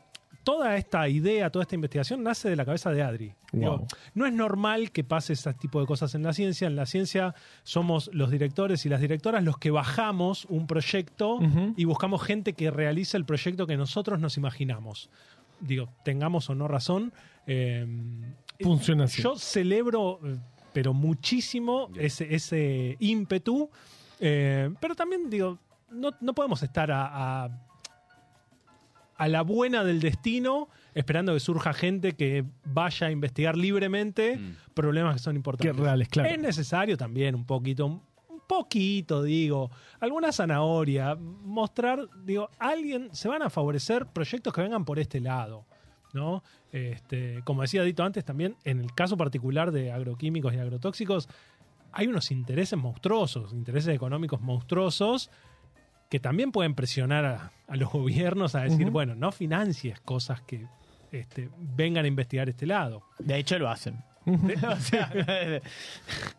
toda 0.44 0.78
esta 0.78 1.08
idea, 1.08 1.50
toda 1.52 1.64
esta 1.64 1.76
investigación 1.76 2.24
nace 2.24 2.50
de 2.50 2.56
la 2.56 2.66
cabeza 2.66 2.90
de 2.92 3.04
Adri. 3.04 3.34
Wow. 3.52 3.86
no 4.16 4.26
es 4.26 4.34
normal 4.34 4.92
que 4.92 5.04
pase 5.04 5.34
ese 5.34 5.54
tipo 5.54 5.80
de 5.80 5.86
cosas 5.86 6.16
en 6.16 6.24
la 6.24 6.34
ciencia. 6.34 6.66
En 6.68 6.76
la 6.76 6.86
ciencia 6.86 7.36
somos 7.64 8.10
los 8.14 8.32
directores 8.32 8.86
y 8.86 8.90
las 8.90 9.02
directoras 9.02 9.44
los 9.44 9.58
que 9.58 9.70
bajamos 9.70 10.46
un 10.46 10.66
proyecto 10.66 11.40
y 11.76 11.86
buscamos 11.86 12.24
gente 12.24 12.54
que 12.54 12.72
realice 12.72 13.18
el 13.18 13.26
proyecto 13.26 13.68
que 13.68 13.78
nosotros 13.78 14.20
nos 14.20 14.38
imaginamos. 14.38 15.10
digo, 15.60 15.90
tengamos 16.04 16.50
o 16.50 16.56
no 16.56 16.68
razón. 16.68 17.12
eh, 17.46 17.86
Funciona 18.62 19.04
así. 19.06 19.22
Yo 19.22 19.36
celebro, 19.36 20.20
eh, 20.24 20.38
pero 20.74 20.94
muchísimo, 20.94 21.90
ese, 21.96 22.34
ese 22.34 22.96
ímpetu. 23.00 23.70
Eh, 24.20 24.70
pero 24.80 24.96
también, 24.96 25.30
digo, 25.30 25.58
no, 25.92 26.12
no 26.22 26.34
podemos 26.34 26.62
estar 26.64 26.92
a, 26.92 27.44
a, 27.46 27.50
a 29.18 29.28
la 29.28 29.42
buena 29.42 29.84
del 29.84 30.00
destino 30.00 30.70
esperando 30.94 31.34
que 31.34 31.40
surja 31.40 31.74
gente 31.74 32.14
que 32.14 32.46
vaya 32.66 33.08
a 33.08 33.12
investigar 33.12 33.58
libremente 33.58 34.38
Mm. 34.38 34.56
problemas 34.74 35.14
que 35.16 35.20
son 35.20 35.34
Que 35.34 35.38
importantes. 35.38 35.76
reales, 35.76 36.08
claro. 36.10 36.30
Es 36.30 36.40
necesario 36.40 36.98
también 36.98 37.36
un 37.36 37.46
poquito, 37.46 37.86
un 37.86 38.02
poquito, 38.48 39.22
digo, 39.24 39.70
alguna 40.00 40.32
zanahoria, 40.32 41.16
mostrar, 41.16 42.08
digo, 42.26 42.50
alguien, 42.60 43.10
se 43.14 43.28
van 43.28 43.42
a 43.42 43.50
favorecer 43.50 44.06
proyectos 44.08 44.54
que 44.54 44.62
vengan 44.62 44.86
por 44.86 45.00
este 45.00 45.20
lado, 45.20 45.66
¿no? 46.14 46.44
Este, 46.72 47.42
como 47.44 47.62
decía 47.62 47.84
Dito 47.84 48.04
antes, 48.04 48.24
también 48.26 48.56
en 48.64 48.80
el 48.80 48.94
caso 48.94 49.18
particular 49.18 49.72
de 49.72 49.92
agroquímicos 49.92 50.54
y 50.54 50.58
agrotóxicos, 50.60 51.28
hay 51.92 52.08
unos 52.08 52.32
intereses 52.32 52.78
monstruosos, 52.78 53.54
intereses 53.54 53.94
económicos 53.96 54.42
monstruosos 54.42 55.30
que 56.10 56.20
también 56.20 56.52
pueden 56.52 56.74
presionar 56.76 57.26
a, 57.26 57.52
a 57.68 57.76
los 57.76 57.90
gobiernos 57.94 58.56
a 58.56 58.62
decir, 58.62 58.90
bueno, 58.90 59.16
no 59.16 59.32
financies 59.32 60.00
cosas 60.02 60.42
que 60.42 60.68
este, 61.12 61.50
vengan 61.58 62.06
a 62.06 62.08
investigar 62.08 62.50
este 62.50 62.66
lado. 62.66 63.04
De 63.20 63.38
hecho, 63.38 63.58
lo 63.60 63.70
hacen. 63.70 64.04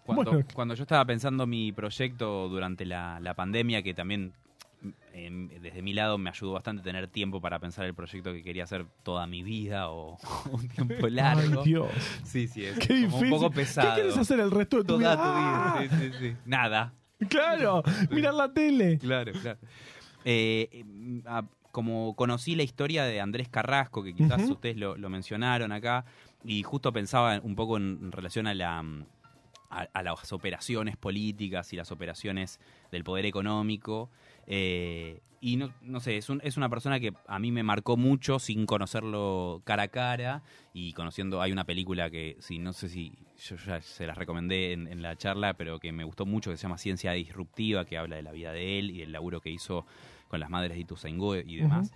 Cuando, 0.04 0.32
Bueno. 0.32 0.46
cuando 0.54 0.74
yo 0.74 0.82
estaba 0.82 1.04
pensando 1.04 1.46
mi 1.46 1.72
proyecto 1.72 2.48
durante 2.48 2.84
la, 2.84 3.18
la 3.20 3.34
pandemia, 3.34 3.82
que 3.82 3.94
también 3.94 4.32
desde 5.12 5.82
mi 5.82 5.92
lado 5.92 6.16
me 6.18 6.30
ayudó 6.30 6.52
bastante 6.52 6.82
tener 6.82 7.06
tiempo 7.08 7.40
para 7.40 7.58
pensar 7.58 7.84
el 7.84 7.94
proyecto 7.94 8.32
que 8.32 8.42
quería 8.42 8.64
hacer 8.64 8.86
toda 9.02 9.26
mi 9.26 9.42
vida 9.42 9.90
o 9.90 10.18
un 10.52 10.68
tiempo 10.68 11.06
largo. 11.08 11.60
Ay, 11.62 11.68
Dios. 11.68 11.88
Sí, 12.24 12.48
sí, 12.48 12.64
es 12.64 12.78
Qué 12.78 13.04
como 13.04 13.18
un 13.18 13.30
poco 13.30 13.50
pesado. 13.50 13.88
¿Qué 13.94 13.94
quieres 14.02 14.16
hacer 14.18 14.40
el 14.40 14.50
resto 14.50 14.78
de 14.78 14.84
tu 14.84 14.98
Toda 14.98 15.16
vida? 15.16 15.80
tu 15.80 15.88
vida. 15.88 16.00
Sí, 16.00 16.10
sí, 16.12 16.18
sí. 16.18 16.36
Nada. 16.44 16.94
Claro, 17.28 17.82
mirar 18.10 18.32
la 18.34 18.50
tele. 18.52 18.98
Claro, 18.98 19.32
claro. 19.32 19.58
Eh, 20.24 20.84
a- 21.26 21.44
como 21.70 22.16
conocí 22.16 22.56
la 22.56 22.62
historia 22.64 23.04
de 23.04 23.20
Andrés 23.20 23.48
Carrasco, 23.48 24.02
que 24.02 24.12
quizás 24.14 24.48
ustedes 24.50 24.76
lo, 24.76 24.96
lo 24.96 25.08
mencionaron 25.08 25.70
acá, 25.70 26.04
y 26.42 26.62
justo 26.64 26.92
pensaba 26.92 27.38
un 27.42 27.54
poco 27.54 27.76
en, 27.76 27.98
en 28.02 28.10
relación 28.12 28.46
a 28.48 28.54
la 28.54 28.82
mm, 28.82 29.04
a, 29.70 29.86
a 29.92 30.02
las 30.02 30.32
operaciones 30.32 30.96
políticas 30.96 31.72
y 31.72 31.76
las 31.76 31.92
operaciones 31.92 32.58
del 32.90 33.04
poder 33.04 33.24
económico. 33.26 34.10
Eh, 34.52 35.20
y 35.40 35.56
no, 35.56 35.72
no 35.80 36.00
sé, 36.00 36.18
es, 36.18 36.28
un- 36.28 36.40
es 36.44 36.58
una 36.58 36.68
persona 36.68 37.00
que 37.00 37.14
a 37.26 37.38
mí 37.38 37.50
me 37.50 37.62
marcó 37.62 37.96
mucho 37.96 38.38
sin 38.38 38.66
conocerlo 38.66 39.62
cara 39.64 39.84
a 39.84 39.88
cara 39.88 40.42
y 40.74 40.92
conociendo, 40.92 41.40
hay 41.40 41.50
una 41.52 41.64
película 41.64 42.10
que, 42.10 42.36
sí, 42.40 42.58
no 42.58 42.74
sé 42.74 42.90
si 42.90 43.14
yo 43.38 43.56
ya 43.56 43.80
se 43.80 44.06
las 44.06 44.18
recomendé 44.18 44.72
en, 44.72 44.86
en 44.86 45.00
la 45.00 45.16
charla, 45.16 45.54
pero 45.54 45.78
que 45.78 45.92
me 45.92 46.04
gustó 46.04 46.26
mucho, 46.26 46.50
que 46.50 46.58
se 46.58 46.64
llama 46.64 46.76
Ciencia 46.76 47.12
Disruptiva, 47.12 47.86
que 47.86 47.96
habla 47.96 48.16
de 48.16 48.22
la 48.22 48.32
vida 48.32 48.52
de 48.52 48.78
él 48.78 48.90
y 48.90 48.98
del 48.98 49.12
laburo 49.12 49.40
que 49.40 49.48
hizo 49.50 49.86
con 50.28 50.40
las 50.40 50.50
madres 50.50 50.72
de 50.74 50.80
Ituzaingó 50.80 51.36
y 51.36 51.56
demás. 51.56 51.90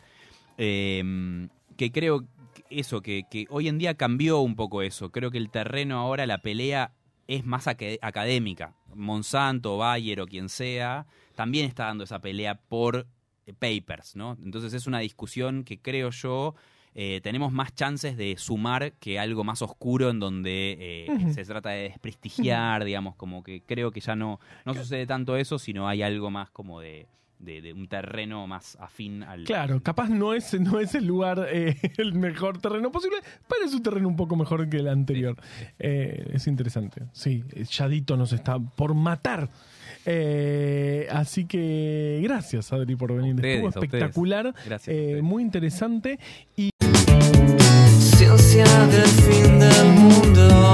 Eh, 0.56 1.48
que 1.76 1.90
creo 1.92 2.20
que 2.54 2.64
eso, 2.70 3.02
que, 3.02 3.24
que 3.30 3.46
hoy 3.50 3.68
en 3.68 3.78
día 3.78 3.94
cambió 3.94 4.38
un 4.40 4.54
poco 4.56 4.80
eso. 4.82 5.10
Creo 5.10 5.30
que 5.30 5.38
el 5.38 5.50
terreno 5.50 5.98
ahora, 5.98 6.24
la 6.26 6.38
pelea 6.38 6.92
es 7.26 7.44
más 7.44 7.66
aca- 7.66 7.86
académica. 8.00 8.74
Monsanto, 8.94 9.76
Bayer 9.76 10.20
o 10.20 10.26
quien 10.26 10.48
sea, 10.48 11.06
también 11.34 11.66
está 11.66 11.86
dando 11.86 12.04
esa 12.04 12.20
pelea 12.20 12.54
por 12.56 13.06
eh, 13.46 13.52
papers, 13.52 14.16
¿no? 14.16 14.36
Entonces 14.42 14.72
es 14.72 14.86
una 14.86 15.00
discusión 15.00 15.64
que 15.64 15.78
creo 15.78 16.10
yo 16.10 16.54
eh, 16.96 17.20
tenemos 17.22 17.52
más 17.52 17.74
chances 17.74 18.16
de 18.16 18.36
sumar 18.38 18.92
que 18.92 19.18
algo 19.18 19.42
más 19.42 19.62
oscuro 19.62 20.10
en 20.10 20.20
donde 20.20 20.76
eh, 20.78 21.32
se 21.34 21.44
trata 21.44 21.70
de 21.70 21.88
desprestigiar, 21.88 22.84
digamos, 22.84 23.16
como 23.16 23.42
que 23.42 23.62
creo 23.62 23.90
que 23.90 24.00
ya 24.00 24.14
no, 24.14 24.38
no 24.64 24.74
sucede 24.74 25.04
tanto 25.04 25.36
eso, 25.36 25.58
sino 25.58 25.88
hay 25.88 26.02
algo 26.02 26.30
más 26.30 26.50
como 26.50 26.80
de, 26.80 27.08
de, 27.44 27.72
un 27.72 27.88
terreno 27.88 28.46
más 28.46 28.76
afín 28.80 29.22
al... 29.22 29.44
Claro, 29.44 29.82
capaz 29.82 30.08
no 30.08 30.34
es, 30.34 30.58
no 30.60 30.80
es 30.80 30.94
el 30.94 31.06
lugar, 31.06 31.46
eh, 31.50 31.76
el 31.98 32.14
mejor 32.14 32.58
terreno 32.58 32.90
posible, 32.90 33.18
pero 33.48 33.64
es 33.64 33.74
un 33.74 33.82
terreno 33.82 34.08
un 34.08 34.16
poco 34.16 34.36
mejor 34.36 34.68
que 34.68 34.78
el 34.78 34.88
anterior. 34.88 35.36
Eh, 35.78 36.30
es 36.32 36.46
interesante, 36.46 37.02
sí, 37.12 37.44
Yadito 37.70 38.16
nos 38.16 38.32
está 38.32 38.58
por 38.58 38.94
matar. 38.94 39.50
Eh, 40.06 41.06
así 41.10 41.46
que 41.46 42.20
gracias, 42.22 42.72
Adri, 42.72 42.96
por 42.96 43.14
venir. 43.14 43.34
Ustedes, 43.34 43.64
Estuvo 43.64 43.84
espectacular, 43.84 44.54
gracias 44.64 44.96
eh, 44.96 45.22
muy 45.22 45.42
interesante. 45.42 46.18
Y... 46.56 46.70
Ciencia 47.98 48.64
del 48.86 49.06
fin 49.06 49.58
del 49.58 49.86
mundo. 49.92 50.73